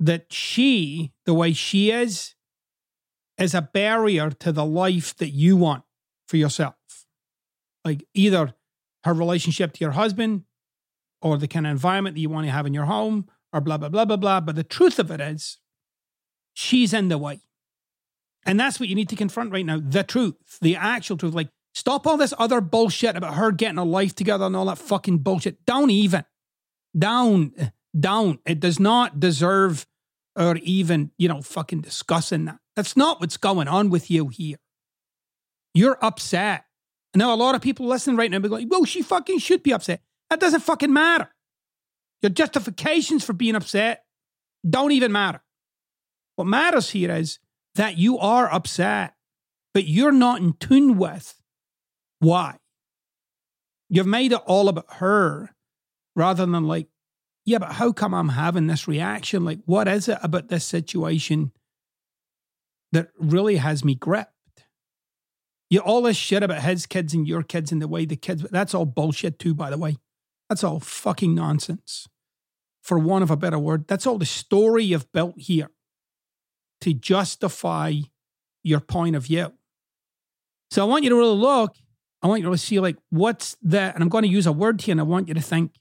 That 0.00 0.32
she, 0.32 1.12
the 1.24 1.34
way 1.34 1.52
she 1.52 1.90
is, 1.90 2.34
is 3.38 3.54
a 3.54 3.62
barrier 3.62 4.30
to 4.30 4.52
the 4.52 4.64
life 4.64 5.16
that 5.16 5.30
you 5.30 5.56
want 5.56 5.84
for 6.26 6.36
yourself. 6.36 6.74
Like 7.84 8.04
either 8.14 8.54
her 9.04 9.14
relationship 9.14 9.72
to 9.74 9.80
your 9.80 9.92
husband, 9.92 10.44
or 11.20 11.36
the 11.36 11.48
kind 11.48 11.66
of 11.66 11.72
environment 11.72 12.14
that 12.14 12.20
you 12.20 12.30
want 12.30 12.46
to 12.46 12.52
have 12.52 12.66
in 12.66 12.74
your 12.74 12.84
home 12.84 13.28
or 13.52 13.60
blah, 13.60 13.76
blah, 13.76 13.88
blah, 13.88 14.04
blah, 14.04 14.16
blah. 14.16 14.40
But 14.40 14.56
the 14.56 14.64
truth 14.64 14.98
of 14.98 15.10
it 15.10 15.20
is, 15.20 15.58
she's 16.52 16.92
in 16.92 17.08
the 17.08 17.18
way. 17.18 17.40
And 18.48 18.58
that's 18.58 18.80
what 18.80 18.88
you 18.88 18.94
need 18.94 19.10
to 19.10 19.16
confront 19.16 19.52
right 19.52 19.64
now 19.64 19.78
the 19.78 20.02
truth, 20.02 20.34
the 20.62 20.74
actual 20.76 21.18
truth. 21.18 21.34
Like, 21.34 21.50
stop 21.74 22.06
all 22.06 22.16
this 22.16 22.32
other 22.38 22.60
bullshit 22.62 23.14
about 23.14 23.34
her 23.34 23.52
getting 23.52 23.78
a 23.78 23.84
life 23.84 24.14
together 24.14 24.46
and 24.46 24.56
all 24.56 24.64
that 24.64 24.78
fucking 24.78 25.18
bullshit. 25.18 25.64
Down 25.66 25.90
even. 25.90 26.24
Down, 26.98 27.52
down. 27.98 28.38
It 28.46 28.58
does 28.58 28.80
not 28.80 29.20
deserve 29.20 29.86
or 30.34 30.56
even, 30.62 31.10
you 31.18 31.28
know, 31.28 31.42
fucking 31.42 31.82
discussing 31.82 32.46
that. 32.46 32.58
That's 32.74 32.96
not 32.96 33.20
what's 33.20 33.36
going 33.36 33.68
on 33.68 33.90
with 33.90 34.10
you 34.10 34.28
here. 34.28 34.56
You're 35.74 35.98
upset. 36.00 36.64
Now, 37.14 37.34
a 37.34 37.36
lot 37.36 37.54
of 37.54 37.60
people 37.60 37.86
listening 37.86 38.16
right 38.16 38.30
now 38.30 38.38
be 38.38 38.48
like, 38.48 38.68
well, 38.70 38.84
she 38.84 39.02
fucking 39.02 39.40
should 39.40 39.62
be 39.62 39.72
upset. 39.72 40.00
That 40.30 40.40
doesn't 40.40 40.60
fucking 40.60 40.92
matter. 40.92 41.28
Your 42.22 42.30
justifications 42.30 43.24
for 43.24 43.34
being 43.34 43.56
upset 43.56 44.04
don't 44.68 44.92
even 44.92 45.12
matter. 45.12 45.42
What 46.36 46.46
matters 46.46 46.90
here 46.90 47.14
is 47.14 47.38
that 47.78 47.96
you 47.96 48.18
are 48.18 48.52
upset, 48.52 49.14
but 49.72 49.86
you're 49.86 50.10
not 50.10 50.40
in 50.40 50.52
tune 50.54 50.98
with 50.98 51.40
why. 52.18 52.56
You've 53.88 54.04
made 54.04 54.32
it 54.32 54.40
all 54.46 54.68
about 54.68 54.92
her 54.94 55.54
rather 56.16 56.44
than 56.44 56.64
like, 56.64 56.88
yeah, 57.44 57.58
but 57.58 57.72
how 57.72 57.92
come 57.92 58.14
I'm 58.14 58.30
having 58.30 58.66
this 58.66 58.88
reaction? 58.88 59.44
Like, 59.44 59.60
what 59.64 59.86
is 59.86 60.08
it 60.08 60.18
about 60.22 60.48
this 60.48 60.64
situation 60.64 61.52
that 62.90 63.10
really 63.16 63.56
has 63.56 63.84
me 63.84 63.94
gripped? 63.94 64.32
You 65.70 65.78
all 65.78 66.02
this 66.02 66.16
shit 66.16 66.42
about 66.42 66.62
his 66.62 66.84
kids 66.84 67.14
and 67.14 67.28
your 67.28 67.44
kids 67.44 67.70
and 67.70 67.80
the 67.80 67.86
way 67.86 68.06
the 68.06 68.16
kids, 68.16 68.44
that's 68.50 68.74
all 68.74 68.86
bullshit 68.86 69.38
too, 69.38 69.54
by 69.54 69.70
the 69.70 69.78
way. 69.78 69.98
That's 70.48 70.64
all 70.64 70.80
fucking 70.80 71.32
nonsense. 71.32 72.08
For 72.82 72.98
want 72.98 73.22
of 73.22 73.30
a 73.30 73.36
better 73.36 73.58
word, 73.58 73.86
that's 73.86 74.06
all 74.06 74.18
the 74.18 74.26
story 74.26 74.82
you've 74.82 75.12
built 75.12 75.34
here 75.38 75.70
to 76.80 76.94
justify 76.94 77.94
your 78.62 78.80
point 78.80 79.16
of 79.16 79.24
view. 79.24 79.52
So 80.70 80.82
I 80.82 80.88
want 80.88 81.04
you 81.04 81.10
to 81.10 81.16
really 81.16 81.36
look. 81.36 81.74
I 82.22 82.26
want 82.26 82.40
you 82.40 82.42
to 82.42 82.48
really 82.48 82.58
see, 82.58 82.80
like, 82.80 82.96
what's 83.10 83.56
the, 83.62 83.80
and 83.80 84.02
I'm 84.02 84.08
going 84.08 84.22
to 84.22 84.28
use 84.28 84.46
a 84.46 84.52
word 84.52 84.80
here 84.80 84.92
and 84.92 85.00
I 85.00 85.04
want 85.04 85.28
you 85.28 85.34
to 85.34 85.40
think, 85.40 85.74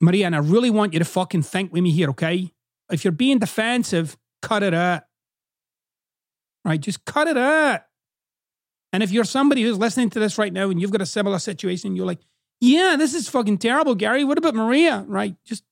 Maria, 0.00 0.26
and 0.26 0.34
I 0.34 0.38
really 0.38 0.70
want 0.70 0.92
you 0.92 0.98
to 0.98 1.04
fucking 1.04 1.42
think 1.42 1.72
with 1.72 1.82
me 1.82 1.90
here, 1.90 2.10
okay? 2.10 2.52
If 2.90 3.04
you're 3.04 3.12
being 3.12 3.38
defensive, 3.38 4.16
cut 4.42 4.62
it 4.62 4.74
out. 4.74 5.02
Right? 6.64 6.80
Just 6.80 7.04
cut 7.04 7.28
it 7.28 7.38
out. 7.38 7.82
And 8.92 9.02
if 9.02 9.10
you're 9.10 9.24
somebody 9.24 9.62
who's 9.62 9.78
listening 9.78 10.10
to 10.10 10.20
this 10.20 10.38
right 10.38 10.52
now 10.52 10.70
and 10.70 10.80
you've 10.80 10.90
got 10.90 11.00
a 11.00 11.06
similar 11.06 11.38
situation, 11.38 11.96
you're 11.96 12.06
like, 12.06 12.20
yeah, 12.60 12.96
this 12.98 13.14
is 13.14 13.28
fucking 13.28 13.58
terrible, 13.58 13.94
Gary. 13.94 14.24
What 14.24 14.38
about 14.38 14.54
Maria? 14.54 15.04
Right? 15.06 15.36
Just 15.44 15.62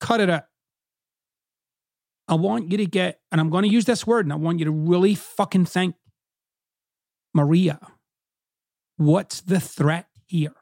cut 0.00 0.20
it 0.20 0.30
out. 0.30 0.44
I 2.28 2.34
want 2.34 2.70
you 2.70 2.78
to 2.78 2.86
get, 2.86 3.20
and 3.32 3.40
I'm 3.40 3.48
going 3.48 3.64
to 3.64 3.70
use 3.70 3.86
this 3.86 4.06
word, 4.06 4.26
and 4.26 4.32
I 4.32 4.36
want 4.36 4.58
you 4.58 4.66
to 4.66 4.70
really 4.70 5.14
fucking 5.14 5.64
think 5.64 5.94
Maria, 7.34 7.80
what's 8.96 9.40
the 9.40 9.60
threat 9.60 10.08
here? 10.26 10.54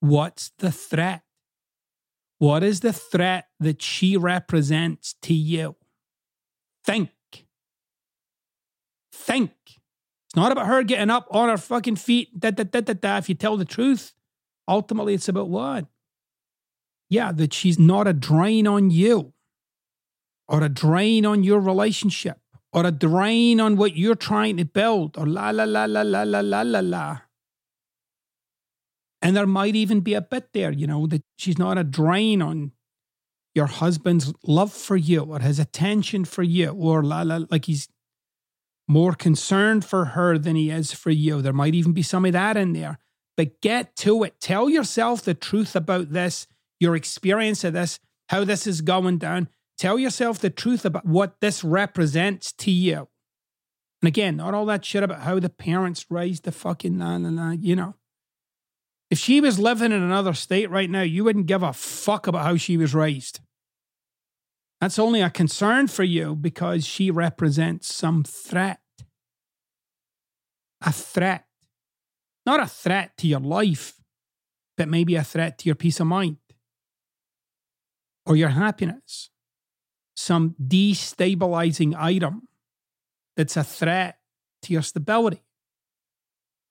What's 0.00 0.52
the 0.58 0.72
threat? 0.72 1.22
What 2.38 2.62
is 2.62 2.80
the 2.80 2.94
threat 2.94 3.48
that 3.58 3.82
she 3.82 4.16
represents 4.16 5.14
to 5.22 5.34
you? 5.34 5.76
Think. 6.84 7.10
Think. 9.12 9.52
It's 9.66 10.36
not 10.36 10.52
about 10.52 10.68
her 10.68 10.82
getting 10.82 11.10
up 11.10 11.26
on 11.30 11.50
her 11.50 11.58
fucking 11.58 11.96
feet. 11.96 12.38
Da, 12.38 12.50
da, 12.50 12.64
da, 12.64 12.80
da, 12.80 12.94
da. 12.94 13.16
If 13.18 13.28
you 13.28 13.34
tell 13.34 13.58
the 13.58 13.66
truth, 13.66 14.14
ultimately 14.66 15.12
it's 15.12 15.28
about 15.28 15.50
what? 15.50 15.86
Yeah, 17.10 17.32
that 17.32 17.52
she's 17.52 17.78
not 17.78 18.06
a 18.06 18.14
drain 18.14 18.66
on 18.66 18.90
you 18.90 19.34
or 20.50 20.62
a 20.62 20.68
drain 20.68 21.24
on 21.24 21.44
your 21.44 21.60
relationship 21.60 22.38
or 22.72 22.84
a 22.84 22.90
drain 22.90 23.60
on 23.60 23.76
what 23.76 23.96
you're 23.96 24.16
trying 24.16 24.56
to 24.56 24.64
build 24.64 25.16
or 25.16 25.26
la 25.26 25.50
la 25.50 25.64
la 25.64 25.84
la 25.84 26.02
la 26.02 26.22
la 26.24 26.40
la 26.40 26.62
la 26.62 26.80
la. 26.80 27.18
And 29.22 29.36
there 29.36 29.46
might 29.46 29.76
even 29.76 30.00
be 30.00 30.14
a 30.14 30.20
bit 30.20 30.52
there, 30.52 30.72
you 30.72 30.86
know, 30.86 31.06
that 31.06 31.22
she's 31.38 31.58
not 31.58 31.78
a 31.78 31.84
drain 31.84 32.42
on 32.42 32.72
your 33.54 33.66
husband's 33.66 34.32
love 34.44 34.72
for 34.72 34.96
you 34.96 35.20
or 35.20 35.38
his 35.38 35.58
attention 35.58 36.24
for 36.24 36.42
you 36.42 36.70
or 36.70 37.02
la 37.04 37.22
la 37.22 37.40
like 37.48 37.66
he's 37.66 37.88
more 38.88 39.14
concerned 39.14 39.84
for 39.84 40.06
her 40.06 40.36
than 40.36 40.56
he 40.56 40.70
is 40.70 40.92
for 40.92 41.10
you. 41.10 41.40
There 41.40 41.52
might 41.52 41.76
even 41.76 41.92
be 41.92 42.02
some 42.02 42.24
of 42.24 42.32
that 42.32 42.56
in 42.56 42.72
there. 42.72 42.98
But 43.36 43.60
get 43.60 43.94
to 43.96 44.24
it. 44.24 44.40
Tell 44.40 44.68
yourself 44.68 45.22
the 45.22 45.34
truth 45.34 45.76
about 45.76 46.10
this, 46.10 46.48
your 46.80 46.96
experience 46.96 47.62
of 47.62 47.72
this, 47.72 48.00
how 48.28 48.42
this 48.44 48.66
is 48.66 48.80
going 48.80 49.18
down. 49.18 49.48
Tell 49.80 49.98
yourself 49.98 50.38
the 50.38 50.50
truth 50.50 50.84
about 50.84 51.06
what 51.06 51.40
this 51.40 51.64
represents 51.64 52.52
to 52.52 52.70
you. 52.70 53.08
And 54.02 54.08
again, 54.08 54.36
not 54.36 54.52
all 54.52 54.66
that 54.66 54.84
shit 54.84 55.02
about 55.02 55.22
how 55.22 55.40
the 55.40 55.48
parents 55.48 56.04
raised 56.10 56.44
the 56.44 56.52
fucking, 56.52 56.98
nah, 56.98 57.16
nah, 57.16 57.30
nah, 57.30 57.52
you 57.52 57.74
know. 57.74 57.94
If 59.10 59.18
she 59.18 59.40
was 59.40 59.58
living 59.58 59.90
in 59.90 60.02
another 60.02 60.34
state 60.34 60.70
right 60.70 60.90
now, 60.90 61.00
you 61.00 61.24
wouldn't 61.24 61.46
give 61.46 61.62
a 61.62 61.72
fuck 61.72 62.26
about 62.26 62.44
how 62.44 62.56
she 62.56 62.76
was 62.76 62.94
raised. 62.94 63.40
That's 64.82 64.98
only 64.98 65.22
a 65.22 65.30
concern 65.30 65.86
for 65.88 66.04
you 66.04 66.36
because 66.36 66.86
she 66.86 67.10
represents 67.10 67.94
some 67.94 68.22
threat. 68.22 68.80
A 70.82 70.92
threat 70.92 71.46
not 72.46 72.60
a 72.60 72.66
threat 72.66 73.16
to 73.18 73.26
your 73.26 73.40
life, 73.40 73.94
but 74.76 74.88
maybe 74.88 75.14
a 75.14 75.24
threat 75.24 75.58
to 75.58 75.68
your 75.68 75.74
peace 75.74 76.00
of 76.00 76.06
mind 76.06 76.38
or 78.26 78.36
your 78.36 78.50
happiness. 78.50 79.29
Some 80.20 80.54
destabilizing 80.62 81.94
item 81.98 82.46
that's 83.38 83.56
a 83.56 83.64
threat 83.64 84.18
to 84.60 84.72
your 84.74 84.82
stability. 84.82 85.42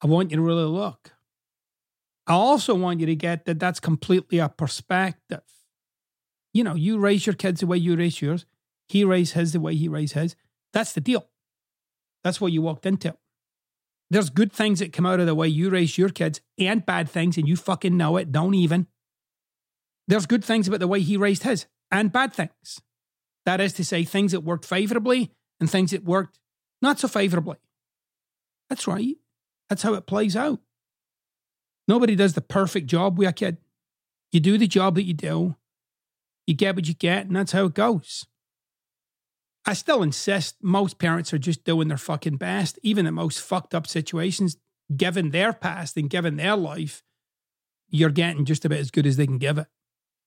I 0.03 0.07
want 0.07 0.29
you 0.29 0.37
to 0.37 0.43
really 0.43 0.65
look. 0.65 1.13
I 2.27 2.33
also 2.33 2.75
want 2.75 2.99
you 2.99 3.07
to 3.07 3.15
get 3.15 3.45
that 3.45 3.59
that's 3.59 3.79
completely 3.79 4.37
a 4.37 4.49
perspective. 4.49 5.41
You 6.53 6.63
know, 6.63 6.75
you 6.75 6.99
raise 6.99 7.25
your 7.25 7.33
kids 7.33 7.61
the 7.61 7.65
way 7.65 7.77
you 7.79 7.95
raise 7.95 8.21
yours, 8.21 8.45
he 8.87 9.03
raised 9.03 9.33
his 9.33 9.53
the 9.53 9.59
way 9.59 9.73
he 9.73 9.87
raised 9.87 10.13
his. 10.13 10.35
That's 10.71 10.93
the 10.93 11.01
deal. 11.01 11.27
That's 12.23 12.39
what 12.39 12.51
you 12.51 12.61
walked 12.61 12.85
into. 12.85 13.17
There's 14.11 14.29
good 14.29 14.53
things 14.53 14.77
that 14.77 14.93
come 14.93 15.07
out 15.07 15.19
of 15.19 15.25
the 15.25 15.33
way 15.33 15.47
you 15.47 15.71
raise 15.71 15.97
your 15.97 16.09
kids 16.09 16.39
and 16.59 16.85
bad 16.85 17.09
things, 17.09 17.35
and 17.35 17.47
you 17.47 17.55
fucking 17.55 17.97
know 17.97 18.17
it. 18.17 18.31
Don't 18.31 18.53
even. 18.53 18.85
There's 20.07 20.27
good 20.27 20.45
things 20.45 20.67
about 20.67 20.81
the 20.81 20.87
way 20.87 21.01
he 21.01 21.17
raised 21.17 21.41
his 21.41 21.65
and 21.89 22.11
bad 22.11 22.31
things. 22.31 22.79
That 23.49 23.61
is 23.61 23.73
to 23.73 23.83
say, 23.83 24.03
things 24.03 24.33
that 24.33 24.41
worked 24.41 24.63
favorably 24.63 25.31
and 25.59 25.67
things 25.67 25.89
that 25.89 26.03
worked 26.03 26.37
not 26.83 26.99
so 26.99 27.07
favorably. 27.07 27.57
That's 28.69 28.85
right. 28.85 29.15
That's 29.67 29.81
how 29.81 29.95
it 29.95 30.05
plays 30.05 30.35
out. 30.35 30.59
Nobody 31.87 32.15
does 32.15 32.33
the 32.35 32.41
perfect 32.41 32.85
job 32.85 33.17
with 33.17 33.35
kid. 33.35 33.57
You 34.31 34.39
do 34.39 34.59
the 34.59 34.67
job 34.67 34.93
that 34.93 35.05
you 35.05 35.15
do, 35.15 35.55
you 36.45 36.53
get 36.53 36.75
what 36.75 36.87
you 36.87 36.93
get, 36.93 37.25
and 37.25 37.35
that's 37.35 37.51
how 37.51 37.65
it 37.65 37.73
goes. 37.73 38.27
I 39.65 39.73
still 39.73 40.03
insist 40.03 40.57
most 40.61 40.99
parents 40.99 41.33
are 41.33 41.39
just 41.39 41.63
doing 41.63 41.87
their 41.87 41.97
fucking 41.97 42.37
best, 42.37 42.77
even 42.83 43.07
in 43.07 43.15
most 43.15 43.41
fucked 43.41 43.73
up 43.73 43.87
situations, 43.87 44.57
given 44.95 45.31
their 45.31 45.53
past 45.53 45.97
and 45.97 46.07
given 46.07 46.35
their 46.35 46.55
life, 46.55 47.01
you're 47.89 48.11
getting 48.11 48.45
just 48.45 48.63
about 48.63 48.77
as 48.77 48.91
good 48.91 49.07
as 49.07 49.17
they 49.17 49.25
can 49.25 49.39
give 49.39 49.57
it. 49.57 49.65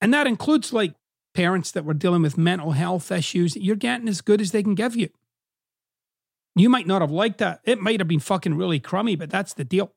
And 0.01 0.13
that 0.13 0.27
includes 0.27 0.73
like 0.73 0.95
parents 1.33 1.71
that 1.71 1.85
were 1.85 1.93
dealing 1.93 2.21
with 2.21 2.37
mental 2.37 2.71
health 2.71 3.11
issues, 3.11 3.55
you're 3.55 3.75
getting 3.75 4.07
as 4.07 4.21
good 4.21 4.41
as 4.41 4.51
they 4.51 4.63
can 4.63 4.75
give 4.75 4.95
you. 4.95 5.09
You 6.55 6.69
might 6.69 6.87
not 6.87 7.01
have 7.01 7.11
liked 7.11 7.39
that. 7.39 7.61
It 7.63 7.81
might 7.81 7.99
have 7.99 8.07
been 8.07 8.19
fucking 8.19 8.55
really 8.55 8.79
crummy, 8.79 9.15
but 9.15 9.29
that's 9.29 9.53
the 9.53 9.63
deal. 9.63 9.91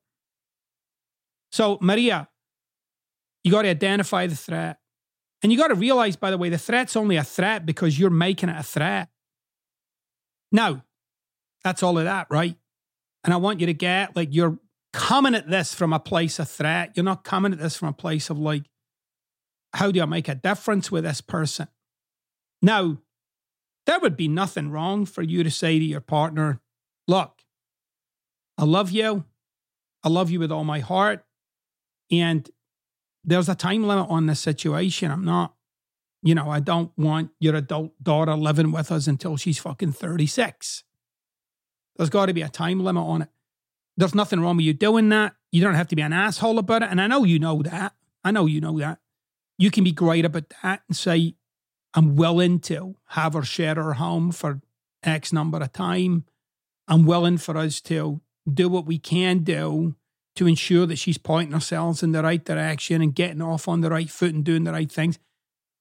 So, 1.53 1.79
Maria, 1.81 2.29
you 3.45 3.51
got 3.53 3.63
to 3.63 3.69
identify 3.69 4.27
the 4.27 4.37
threat. 4.37 4.79
And 5.43 5.53
you 5.53 5.59
got 5.59 5.69
to 5.69 5.75
realize, 5.75 6.17
by 6.17 6.31
the 6.31 6.39
way, 6.39 6.49
the 6.49 6.59
threat's 6.59 6.97
only 6.97 7.17
a 7.17 7.25
threat 7.25 7.67
because 7.67 7.99
you're 7.99 8.11
making 8.11 8.49
it 8.49 8.59
a 8.59 8.63
threat. 8.63 9.09
Now, 10.51 10.83
that's 11.63 11.83
all 11.83 11.99
of 11.99 12.05
that, 12.05 12.27
right? 12.31 12.57
And 13.23 13.35
I 13.35 13.37
want 13.37 13.61
you 13.61 13.67
to 13.67 13.75
get 13.75 14.17
like 14.17 14.31
you're 14.33 14.59
coming 14.93 15.35
at 15.35 15.49
this 15.49 15.75
from 15.75 15.93
a 15.93 16.01
place 16.01 16.39
of 16.39 16.49
threat. 16.49 16.93
You're 16.95 17.05
not 17.05 17.23
coming 17.23 17.53
at 17.53 17.59
this 17.59 17.77
from 17.77 17.89
a 17.89 17.93
place 17.93 18.31
of 18.31 18.39
like, 18.39 18.65
how 19.77 19.91
do 19.91 20.01
I 20.01 20.07
make 20.07 20.29
a 20.29 20.35
difference 20.35 20.91
with 20.91 21.05
this 21.05 21.21
person? 21.21 21.69
Now, 22.63 22.99
there 23.85 24.01
would 24.01 24.17
be 24.17 24.27
nothing 24.27 24.71
wrong 24.71 25.05
for 25.05 25.23
you 25.23 25.45
to 25.45 25.51
say 25.51 25.79
to 25.79 25.85
your 25.85 26.01
partner, 26.01 26.61
look, 27.07 27.43
I 28.59 28.65
love 28.65 28.91
you. 28.91 29.25
I 30.03 30.09
love 30.09 30.31
you 30.31 30.41
with 30.41 30.51
all 30.51 30.65
my 30.65 30.81
heart. 30.81 31.25
And 32.11 32.49
there's 33.23 33.49
a 33.49 33.55
time 33.55 33.87
limit 33.87 34.09
on 34.09 34.27
this 34.27 34.41
situation. 34.41 35.11
I'm 35.11 35.25
not, 35.25 35.55
you 36.23 36.35
know, 36.35 36.49
I 36.49 36.61
don't 36.61 36.91
want 36.97 37.31
your 37.39 37.55
adult 37.55 38.03
daughter 38.03 38.35
living 38.35 38.73
with 38.73 38.91
us 38.91 39.07
until 39.07 39.37
she's 39.37 39.59
fucking 39.59 39.93
36. 39.93 40.85
There's 41.97 42.11
got 42.11 42.27
to 42.27 42.35
be 42.35 42.43
a 42.43 42.49
time 42.49 42.83
limit 42.83 43.03
on 43.03 43.23
it. 43.23 43.29
There's 43.97 44.15
nothing 44.15 44.41
wrong 44.41 44.57
with 44.57 44.65
you 44.65 44.73
doing 44.73 45.11
that. 45.11 45.35
You 45.53 45.63
don't 45.63 45.75
have 45.75 45.89
to 45.89 45.97
be 45.97 46.03
an 46.03 46.13
asshole 46.13 46.59
about 46.59 46.83
it. 46.83 46.89
And 46.91 47.01
I 47.01 47.07
know 47.07 47.25
you 47.25 47.39
know 47.39 47.63
that. 47.63 47.95
I 48.25 48.31
know 48.31 48.47
you 48.47 48.61
know 48.61 48.79
that. 48.79 49.01
You 49.59 49.71
can 49.71 49.85
be 49.85 49.93
great 49.93 50.25
about 50.25 50.53
that 50.63 50.83
and 50.89 50.97
say, 50.97 51.35
I'm 51.95 52.17
willing 52.17 52.61
to 52.61 52.97
have 53.09 53.33
her 53.33 53.43
share 53.43 53.75
her 53.77 53.95
home 53.95 54.31
for 54.33 54.61
X 55.03 55.33
number 55.33 55.59
of 55.59 55.73
time. 55.73 56.25
I'm 56.89 57.07
willing 57.07 57.39
for 57.39 57.57
us 57.57 57.81
to 57.83 58.21
do 58.53 58.69
what 58.69 58.87
we 58.87 58.99
can 58.99 59.39
do 59.39 59.97
to 60.37 60.47
ensure 60.47 60.87
that 60.87 60.99
she's 60.99 61.19
pointing 61.19 61.55
ourselves 61.55 62.03
in 62.03 62.13
the 62.13 62.23
right 62.23 62.45
direction 62.45 63.01
and 63.01 63.15
getting 63.15 63.43
off 63.43 63.67
on 63.67 63.81
the 63.81 63.91
right 63.91 64.11
foot 64.11 64.35
and 64.35 64.45
doing 64.45 64.65
the 64.65 64.73
right 64.73 64.93
things. 64.93 65.19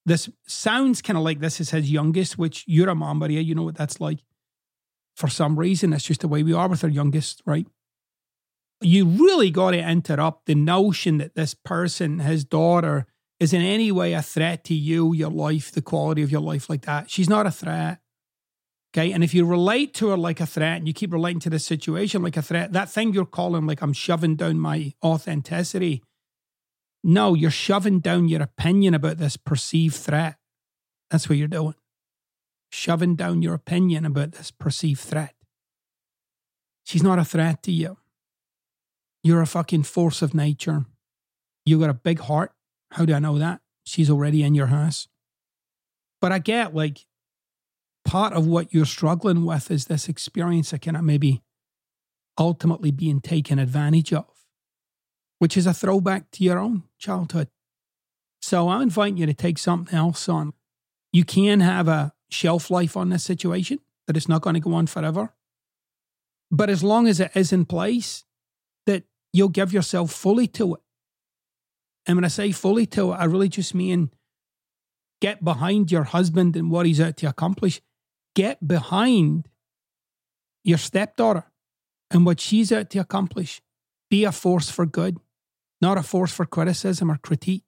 This 0.06 0.30
sounds 0.48 1.02
kind 1.02 1.18
of 1.18 1.24
like 1.24 1.40
this 1.40 1.60
is 1.60 1.72
his 1.72 1.92
youngest, 1.92 2.38
which 2.38 2.64
you're 2.68 2.90
a 2.90 2.96
mom, 2.96 3.20
Maria. 3.20 3.42
You 3.42 3.56
know 3.56 3.64
what 3.64 3.76
that's 3.76 4.00
like. 4.00 4.20
For 5.16 5.28
some 5.28 5.60
reason, 5.60 5.90
that's 5.90 6.06
just 6.06 6.22
the 6.22 6.28
way 6.28 6.44
we 6.44 6.54
are 6.54 6.68
with 6.68 6.84
our 6.84 6.90
youngest, 6.90 7.42
right? 7.46 7.68
You 8.82 9.06
really 9.06 9.50
got 9.50 9.72
to 9.72 9.80
interrupt 9.80 10.46
the 10.46 10.56
notion 10.56 11.18
that 11.18 11.36
this 11.36 11.54
person, 11.54 12.20
his 12.20 12.46
daughter, 12.46 13.08
is 13.39 13.54
in 13.54 13.62
any 13.62 13.91
way 13.91 14.13
a 14.13 14.21
threat 14.21 14.63
to 14.65 14.74
you, 14.74 15.13
your 15.13 15.30
life, 15.30 15.71
the 15.71 15.82
quality 15.82 16.21
of 16.21 16.32
your 16.32 16.41
life 16.41 16.69
like 16.69 16.86
that. 16.86 17.10
She's 17.10 17.30
not 17.30 17.45
a 17.45 17.52
threat. 17.52 18.00
Okay. 18.93 19.12
And 19.12 19.24
if 19.24 19.34
you 19.34 19.45
relate 19.45 19.93
to 19.95 20.10
her 20.10 20.17
like 20.17 20.39
a 20.39 20.45
threat 20.45 20.78
and 20.78 20.88
you 20.88 20.93
keep 20.93 21.12
relating 21.12 21.41
to 21.41 21.50
the 21.50 21.60
situation 21.60 22.24
like 22.24 22.38
a 22.38 22.41
threat, 22.41 22.71
that 22.71 22.89
thing 22.89 23.13
you're 23.13 23.26
calling 23.26 23.67
like 23.67 23.82
I'm 23.82 23.91
shoving 23.91 24.36
down 24.38 24.60
my 24.60 24.93
authenticity. 25.04 26.02
No, 27.04 27.34
you're 27.34 27.52
shoving 27.52 28.00
down 28.00 28.30
your 28.30 28.41
opinion 28.41 28.93
about 28.93 29.17
this 29.17 29.36
perceived 29.38 29.95
threat. 29.95 30.38
That's 31.12 31.28
what 31.28 31.38
you're 31.38 31.48
doing. 31.48 31.76
Shoving 32.71 33.15
down 33.15 33.41
your 33.41 33.54
opinion 33.54 34.06
about 34.06 34.32
this 34.32 34.50
perceived 34.50 35.02
threat. 35.02 35.36
She's 36.86 37.04
not 37.04 37.19
a 37.19 37.26
threat 37.26 37.63
to 37.63 37.71
you. 37.71 37.98
You're 39.24 39.41
a 39.41 39.48
fucking 39.48 39.84
force 39.84 40.21
of 40.21 40.34
nature. 40.34 40.86
You 41.65 41.80
got 41.80 41.89
a 41.89 41.95
big 41.95 42.19
heart. 42.21 42.55
How 42.96 43.04
do 43.04 43.14
I 43.14 43.20
know 43.20 43.38
that? 43.38 43.60
She's 43.84 44.10
already 44.10 44.42
in 44.42 44.56
your 44.56 44.68
house. 44.68 45.10
But 46.22 46.32
I 46.32 46.40
get 46.40 46.74
like 46.74 47.06
part 48.06 48.32
of 48.32 48.48
what 48.48 48.74
you're 48.74 48.86
struggling 48.86 49.46
with 49.46 49.70
is 49.70 49.86
this 49.86 50.08
experience 50.08 50.72
of 50.72 50.80
kind 50.80 50.96
of 50.96 51.04
maybe 51.04 51.44
ultimately 52.38 52.92
being 52.92 53.20
taken 53.20 53.60
advantage 53.60 54.14
of, 54.14 54.26
which 55.40 55.58
is 55.58 55.68
a 55.68 55.74
throwback 55.74 56.32
to 56.32 56.44
your 56.46 56.58
own 56.58 56.84
childhood. 56.98 57.50
So 58.42 58.70
I'm 58.70 58.84
inviting 58.84 59.18
you 59.18 59.26
to 59.26 59.34
take 59.34 59.58
something 59.58 59.94
else 59.94 60.30
on. 60.30 60.54
You 61.12 61.26
can 61.26 61.60
have 61.60 61.90
a 61.90 62.14
shelf 62.30 62.72
life 62.72 62.96
on 62.96 63.10
this 63.10 63.26
situation, 63.26 63.80
that 64.08 64.16
it's 64.16 64.30
not 64.30 64.42
going 64.42 64.54
to 64.54 64.62
go 64.62 64.74
on 64.74 64.88
forever. 64.88 65.34
But 66.50 66.70
as 66.70 66.82
long 66.82 67.08
as 67.08 67.20
it 67.20 67.32
is 67.36 67.52
in 67.52 67.66
place, 67.66 68.24
that 68.86 69.04
you'll 69.34 69.50
give 69.50 69.74
yourself 69.74 70.12
fully 70.12 70.48
to 70.48 70.76
it. 70.76 70.82
And 72.08 72.18
when 72.18 72.26
I 72.26 72.30
say 72.30 72.52
fully 72.52 72.86
to 72.88 73.12
I 73.12 73.26
really 73.26 73.50
just 73.50 73.74
mean 73.74 74.12
get 75.22 75.44
behind 75.44 75.91
your 75.91 76.04
husband 76.04 76.56
and 76.56 76.70
what 76.70 76.86
he's 76.86 77.02
out 77.02 77.18
to 77.18 77.28
accomplish. 77.28 77.82
Get 78.36 78.65
behind 78.65 79.48
your 80.63 80.78
stepdaughter 80.78 81.46
and 82.12 82.26
what 82.26 82.39
she's 82.39 82.72
out 82.72 82.89
to 82.91 83.00
accomplish. 83.00 83.62
Be 84.10 84.24
a 84.24 84.32
force 84.32 84.70
for 84.70 84.86
good, 84.86 85.18
not 85.82 85.98
a 85.98 86.04
force 86.04 86.32
for 86.32 86.46
criticism 86.46 87.10
or 87.10 87.18
critique, 87.18 87.63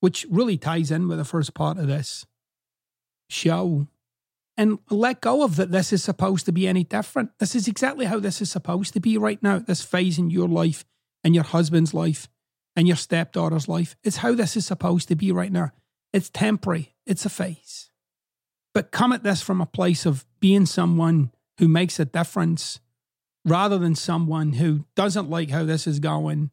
which 0.00 0.26
really 0.30 0.56
ties 0.56 0.90
in 0.90 1.08
with 1.08 1.18
the 1.18 1.24
first 1.24 1.54
part 1.54 1.78
of 1.78 1.86
this 1.86 2.26
show. 3.28 3.88
And 4.56 4.78
let 4.90 5.20
go 5.20 5.42
of 5.42 5.56
that 5.56 5.72
this 5.72 5.92
is 5.92 6.04
supposed 6.04 6.46
to 6.46 6.52
be 6.52 6.68
any 6.68 6.84
different. 6.84 7.30
This 7.40 7.56
is 7.56 7.66
exactly 7.66 8.06
how 8.06 8.20
this 8.20 8.40
is 8.40 8.50
supposed 8.50 8.92
to 8.92 9.00
be 9.00 9.18
right 9.18 9.42
now, 9.42 9.58
this 9.58 9.82
phase 9.82 10.18
in 10.18 10.30
your 10.30 10.46
life 10.46 10.84
and 11.24 11.34
your 11.34 11.42
husband's 11.42 11.92
life 11.92 12.28
and 12.76 12.86
your 12.86 12.96
stepdaughter's 12.96 13.68
life. 13.68 13.96
It's 14.02 14.18
how 14.18 14.34
this 14.34 14.56
is 14.56 14.66
supposed 14.66 15.08
to 15.08 15.16
be 15.16 15.32
right 15.32 15.52
now. 15.52 15.70
It's 16.12 16.30
temporary, 16.30 16.94
it's 17.06 17.24
a 17.24 17.30
phase. 17.30 17.90
But 18.72 18.90
come 18.90 19.12
at 19.12 19.22
this 19.22 19.40
from 19.40 19.60
a 19.60 19.66
place 19.66 20.04
of 20.06 20.24
being 20.40 20.66
someone 20.66 21.30
who 21.58 21.68
makes 21.68 22.00
a 22.00 22.04
difference 22.04 22.80
rather 23.44 23.78
than 23.78 23.94
someone 23.94 24.54
who 24.54 24.84
doesn't 24.96 25.30
like 25.30 25.50
how 25.50 25.64
this 25.64 25.86
is 25.86 26.00
going, 26.00 26.50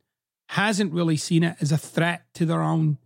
hasn't 0.49 0.93
really 0.93 1.17
seen 1.17 1.43
it 1.43 1.55
as 1.61 1.71
a 1.71 1.77
threat 1.77 2.25
to 2.35 2.45
their 2.45 2.61
own 2.61 2.97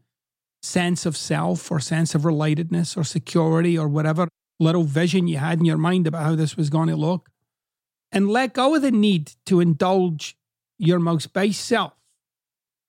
sense 0.63 1.06
of 1.06 1.15
self 1.15 1.71
or 1.71 1.80
sense 1.80 2.15
of 2.15 2.23
relatedness 2.23 2.97
or 2.97 3.04
security 3.04 3.78
or 3.78 3.88
whatever 3.88 4.28
little 4.60 4.84
vision 4.84 5.28
you 5.28 5.38
had 5.38 5.60
in 5.60 5.65
your 5.65 5.78
mind 5.78 6.08
about 6.08 6.23
how 6.23 6.36
this 6.36 6.58
was 6.58 6.69
going 6.69 6.89
to 6.89 6.95
look. 6.95 7.30
And 8.12 8.30
let 8.30 8.54
go 8.54 8.75
of 8.75 8.82
the 8.82 8.91
need 8.91 9.34
to 9.45 9.60
indulge 9.60 10.36
your 10.78 10.99
most 10.99 11.34
base 11.34 11.60
self 11.60 11.93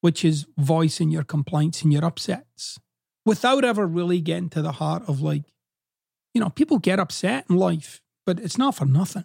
which 0.07 0.25
is 0.25 0.47
voicing 0.57 1.11
your 1.11 1.25
complaints 1.25 1.83
and 1.83 1.93
your 1.93 2.05
upsets 2.05 2.79
without 3.25 3.65
ever 3.65 3.89
really 3.89 4.21
getting 4.21 4.49
to 4.49 4.63
the 4.63 4.71
heart 4.71 5.03
of 5.09 5.21
like, 5.21 5.43
you 6.33 6.41
know, 6.41 6.49
people 6.49 6.79
get 6.79 7.01
upset 7.01 7.45
in 7.51 7.57
life, 7.57 8.01
but 8.25 8.39
it's 8.39 8.57
not 8.57 8.77
for 8.77 8.85
nothing. 8.85 9.25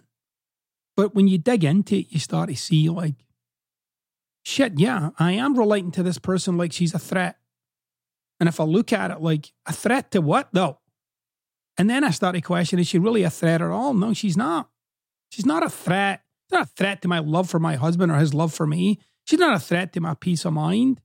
But 0.96 1.14
when 1.14 1.28
you 1.28 1.38
dig 1.38 1.62
into 1.62 1.98
it, 1.98 2.06
you 2.10 2.18
start 2.18 2.48
to 2.48 2.56
see 2.56 2.88
like, 2.88 3.14
shit, 4.44 4.72
yeah, 4.76 5.10
I 5.20 5.34
am 5.34 5.56
relating 5.56 5.92
to 5.92 6.02
this 6.02 6.18
person 6.18 6.56
like 6.56 6.72
she's 6.72 6.94
a 6.94 6.98
threat. 6.98 7.36
And 8.40 8.48
if 8.48 8.58
I 8.58 8.64
look 8.64 8.92
at 8.92 9.12
it 9.12 9.20
like 9.20 9.52
a 9.66 9.72
threat 9.72 10.10
to 10.10 10.20
what 10.20 10.48
though? 10.52 10.80
And 11.78 11.88
then 11.88 12.02
I 12.02 12.10
start 12.10 12.34
to 12.34 12.40
question, 12.40 12.80
is 12.80 12.88
she 12.88 12.98
really 12.98 13.22
a 13.22 13.30
threat 13.30 13.62
at 13.62 13.70
all? 13.70 13.94
No, 13.94 14.14
she's 14.14 14.36
not. 14.36 14.68
She's 15.30 15.46
not 15.46 15.62
a 15.62 15.70
threat. 15.70 16.24
Not 16.50 16.62
a 16.62 16.70
threat 16.76 17.02
to 17.02 17.08
my 17.08 17.20
love 17.20 17.48
for 17.48 17.60
my 17.60 17.76
husband 17.76 18.10
or 18.10 18.16
his 18.16 18.34
love 18.34 18.52
for 18.52 18.66
me. 18.66 18.98
She's 19.24 19.38
not 19.38 19.56
a 19.56 19.60
threat 19.60 19.92
to 19.92 20.00
my 20.00 20.14
peace 20.14 20.44
of 20.44 20.52
mind. 20.52 21.00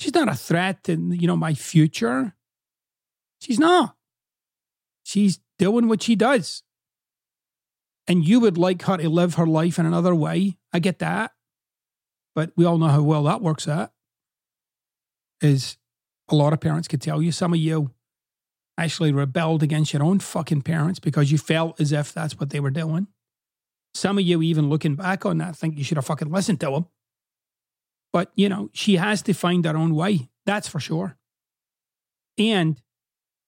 She's 0.00 0.14
not 0.14 0.28
a 0.28 0.34
threat 0.34 0.84
to, 0.84 0.92
you 0.92 1.26
know, 1.26 1.36
my 1.36 1.54
future. 1.54 2.34
She's 3.40 3.58
not. 3.58 3.96
She's 5.02 5.40
doing 5.58 5.88
what 5.88 6.02
she 6.02 6.16
does. 6.16 6.62
And 8.06 8.26
you 8.26 8.40
would 8.40 8.58
like 8.58 8.82
her 8.82 8.96
to 8.96 9.08
live 9.08 9.34
her 9.34 9.46
life 9.46 9.78
in 9.78 9.86
another 9.86 10.14
way. 10.14 10.58
I 10.72 10.78
get 10.78 10.98
that. 11.00 11.32
But 12.34 12.52
we 12.56 12.64
all 12.64 12.78
know 12.78 12.88
how 12.88 13.02
well 13.02 13.24
that 13.24 13.42
works 13.42 13.68
out. 13.68 13.92
Is 15.40 15.76
a 16.28 16.34
lot 16.34 16.52
of 16.52 16.60
parents 16.60 16.88
could 16.88 17.02
tell 17.02 17.22
you, 17.22 17.32
some 17.32 17.52
of 17.52 17.58
you 17.58 17.90
actually 18.76 19.12
rebelled 19.12 19.62
against 19.62 19.92
your 19.92 20.02
own 20.02 20.20
fucking 20.20 20.62
parents 20.62 21.00
because 21.00 21.32
you 21.32 21.38
felt 21.38 21.80
as 21.80 21.92
if 21.92 22.12
that's 22.12 22.38
what 22.38 22.50
they 22.50 22.60
were 22.60 22.70
doing. 22.70 23.08
Some 23.94 24.18
of 24.18 24.24
you, 24.24 24.42
even 24.42 24.68
looking 24.68 24.94
back 24.94 25.26
on 25.26 25.38
that, 25.38 25.56
think 25.56 25.78
you 25.78 25.84
should 25.84 25.96
have 25.96 26.06
fucking 26.06 26.30
listened 26.30 26.60
to 26.60 26.70
them. 26.70 26.86
But, 28.12 28.30
you 28.34 28.48
know, 28.48 28.70
she 28.72 28.96
has 28.96 29.22
to 29.22 29.34
find 29.34 29.64
her 29.64 29.76
own 29.76 29.94
way. 29.94 30.30
That's 30.46 30.68
for 30.68 30.80
sure. 30.80 31.16
And 32.38 32.80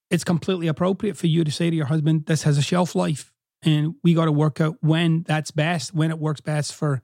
it's 0.09 0.23
completely 0.23 0.67
appropriate 0.67 1.17
for 1.17 1.27
you 1.27 1.43
to 1.43 1.51
say 1.51 1.69
to 1.69 1.75
your 1.75 1.85
husband, 1.85 2.25
this 2.25 2.43
has 2.43 2.57
a 2.57 2.61
shelf 2.61 2.95
life. 2.95 3.33
And 3.63 3.95
we 4.03 4.13
got 4.13 4.25
to 4.25 4.31
work 4.31 4.59
out 4.59 4.77
when 4.81 5.23
that's 5.23 5.51
best, 5.51 5.93
when 5.93 6.11
it 6.11 6.19
works 6.19 6.41
best 6.41 6.75
for 6.75 7.01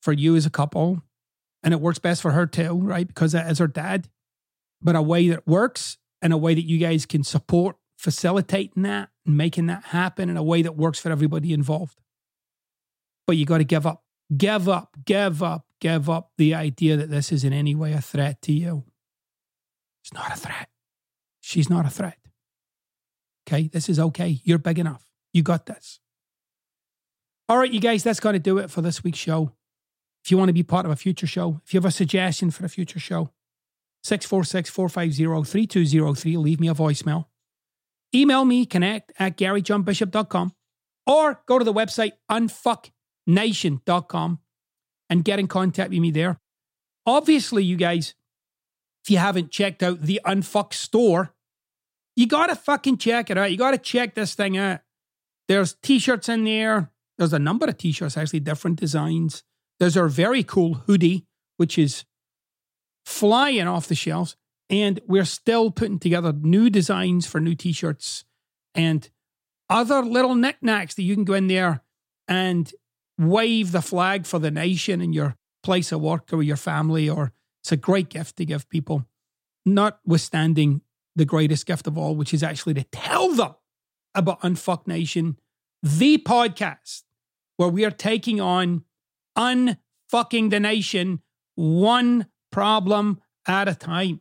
for 0.00 0.12
you 0.12 0.36
as 0.36 0.46
a 0.46 0.50
couple. 0.50 1.02
And 1.62 1.74
it 1.74 1.80
works 1.80 1.98
best 1.98 2.22
for 2.22 2.30
her 2.30 2.46
too, 2.46 2.74
right? 2.74 3.06
Because 3.06 3.34
as 3.34 3.58
her 3.58 3.66
dad. 3.66 4.08
But 4.80 4.96
a 4.96 5.02
way 5.02 5.28
that 5.28 5.46
works 5.46 5.98
and 6.22 6.32
a 6.32 6.38
way 6.38 6.54
that 6.54 6.64
you 6.64 6.78
guys 6.78 7.04
can 7.04 7.22
support 7.22 7.76
facilitating 7.98 8.82
that 8.84 9.10
and 9.26 9.36
making 9.36 9.66
that 9.66 9.84
happen 9.84 10.30
in 10.30 10.38
a 10.38 10.42
way 10.42 10.62
that 10.62 10.76
works 10.76 10.98
for 10.98 11.10
everybody 11.10 11.52
involved. 11.52 11.99
But 13.30 13.36
you 13.36 13.46
got 13.46 13.58
to 13.58 13.64
give 13.64 13.86
up, 13.86 14.02
give 14.36 14.68
up, 14.68 14.96
give 15.04 15.40
up, 15.40 15.64
give 15.80 16.10
up 16.10 16.32
the 16.36 16.52
idea 16.52 16.96
that 16.96 17.10
this 17.10 17.30
is 17.30 17.44
in 17.44 17.52
any 17.52 17.76
way 17.76 17.92
a 17.92 18.00
threat 18.00 18.42
to 18.42 18.52
you. 18.52 18.82
It's 20.02 20.12
not 20.12 20.32
a 20.32 20.36
threat. 20.36 20.68
She's 21.40 21.70
not 21.70 21.86
a 21.86 21.90
threat. 21.90 22.18
Okay, 23.46 23.68
this 23.68 23.88
is 23.88 24.00
okay. 24.00 24.40
You're 24.42 24.58
big 24.58 24.80
enough. 24.80 25.08
You 25.32 25.44
got 25.44 25.66
this. 25.66 26.00
All 27.48 27.56
right, 27.56 27.70
you 27.70 27.78
guys, 27.78 28.02
that's 28.02 28.18
going 28.18 28.32
to 28.32 28.40
do 28.40 28.58
it 28.58 28.68
for 28.68 28.82
this 28.82 29.04
week's 29.04 29.20
show. 29.20 29.52
If 30.24 30.32
you 30.32 30.36
want 30.36 30.48
to 30.48 30.52
be 30.52 30.64
part 30.64 30.84
of 30.84 30.90
a 30.90 30.96
future 30.96 31.28
show, 31.28 31.60
if 31.64 31.72
you 31.72 31.78
have 31.78 31.84
a 31.84 31.92
suggestion 31.92 32.50
for 32.50 32.64
a 32.64 32.68
future 32.68 32.98
show, 32.98 33.30
646 34.02 34.70
450 34.70 35.44
3203. 35.44 36.36
Leave 36.36 36.58
me 36.58 36.68
a 36.68 36.74
voicemail. 36.74 37.26
Email 38.12 38.44
me, 38.44 38.66
connect 38.66 39.12
at 39.20 39.38
garyjohnbishop.com 39.38 40.52
or 41.06 41.40
go 41.46 41.60
to 41.60 41.64
the 41.64 41.72
website 41.72 42.14
unfucknation.com 43.36 44.38
and 45.08 45.24
get 45.24 45.38
in 45.38 45.48
contact 45.48 45.90
with 45.90 45.98
me 45.98 46.10
there. 46.10 46.40
Obviously, 47.06 47.64
you 47.64 47.76
guys, 47.76 48.14
if 49.04 49.10
you 49.10 49.18
haven't 49.18 49.50
checked 49.50 49.82
out 49.82 50.00
the 50.00 50.20
Unfuck 50.26 50.72
store, 50.72 51.34
you 52.16 52.26
gotta 52.26 52.54
fucking 52.54 52.98
check 52.98 53.30
it 53.30 53.38
out. 53.38 53.50
You 53.50 53.56
gotta 53.56 53.78
check 53.78 54.14
this 54.14 54.34
thing 54.34 54.56
out. 54.56 54.80
There's 55.48 55.74
t-shirts 55.82 56.28
in 56.28 56.44
there. 56.44 56.90
There's 57.18 57.32
a 57.32 57.38
number 57.38 57.66
of 57.66 57.76
t-shirts, 57.76 58.16
actually, 58.16 58.40
different 58.40 58.78
designs. 58.78 59.42
There's 59.78 59.96
our 59.96 60.08
very 60.08 60.42
cool 60.42 60.74
hoodie, 60.74 61.26
which 61.56 61.78
is 61.78 62.04
flying 63.04 63.66
off 63.66 63.88
the 63.88 63.94
shelves. 63.94 64.36
And 64.68 65.00
we're 65.08 65.24
still 65.24 65.70
putting 65.70 65.98
together 65.98 66.32
new 66.32 66.70
designs 66.70 67.26
for 67.26 67.40
new 67.40 67.56
t 67.56 67.72
shirts 67.72 68.24
and 68.74 69.08
other 69.68 70.02
little 70.02 70.36
knickknacks 70.36 70.94
that 70.94 71.02
you 71.02 71.14
can 71.14 71.24
go 71.24 71.34
in 71.34 71.48
there 71.48 71.82
and 72.28 72.72
wave 73.20 73.72
the 73.72 73.82
flag 73.82 74.26
for 74.26 74.38
the 74.38 74.50
nation 74.50 75.00
in 75.00 75.12
your 75.12 75.36
place 75.62 75.92
of 75.92 76.00
work 76.00 76.32
or 76.32 76.42
your 76.42 76.56
family. 76.56 77.08
Or 77.08 77.32
it's 77.60 77.72
a 77.72 77.76
great 77.76 78.08
gift 78.08 78.36
to 78.36 78.44
give 78.44 78.68
people, 78.68 79.04
notwithstanding 79.66 80.80
the 81.14 81.24
greatest 81.24 81.66
gift 81.66 81.86
of 81.86 81.98
all, 81.98 82.16
which 82.16 82.32
is 82.32 82.42
actually 82.42 82.74
to 82.74 82.84
tell 82.84 83.32
them 83.32 83.54
about 84.14 84.40
Unfuck 84.40 84.86
Nation, 84.86 85.36
the 85.82 86.18
podcast 86.18 87.02
where 87.56 87.68
we 87.68 87.84
are 87.84 87.90
taking 87.90 88.40
on 88.40 88.84
unfucking 89.36 90.50
the 90.50 90.60
nation 90.60 91.20
one 91.56 92.26
problem 92.50 93.20
at 93.46 93.68
a 93.68 93.74
time. 93.74 94.20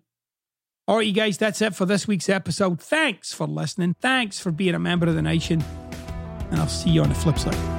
All 0.88 0.98
right, 0.98 1.08
you 1.08 1.14
guys, 1.14 1.38
that's 1.38 1.62
it 1.62 1.76
for 1.76 1.86
this 1.86 2.08
week's 2.08 2.30
episode. 2.30 2.82
Thanks 2.82 3.32
for 3.32 3.48
listening. 3.48 3.96
Thanks 4.02 4.40
for 4.40 4.52
being 4.52 4.76
a 4.76 4.80
member 4.80 5.08
of 5.08 5.16
the 5.16 5.22
nation. 5.22 5.64
And 6.52 6.60
I'll 6.60 6.68
see 6.68 6.90
you 6.90 7.04
on 7.04 7.10
the 7.10 7.16
flip 7.16 7.38
side. 7.38 7.79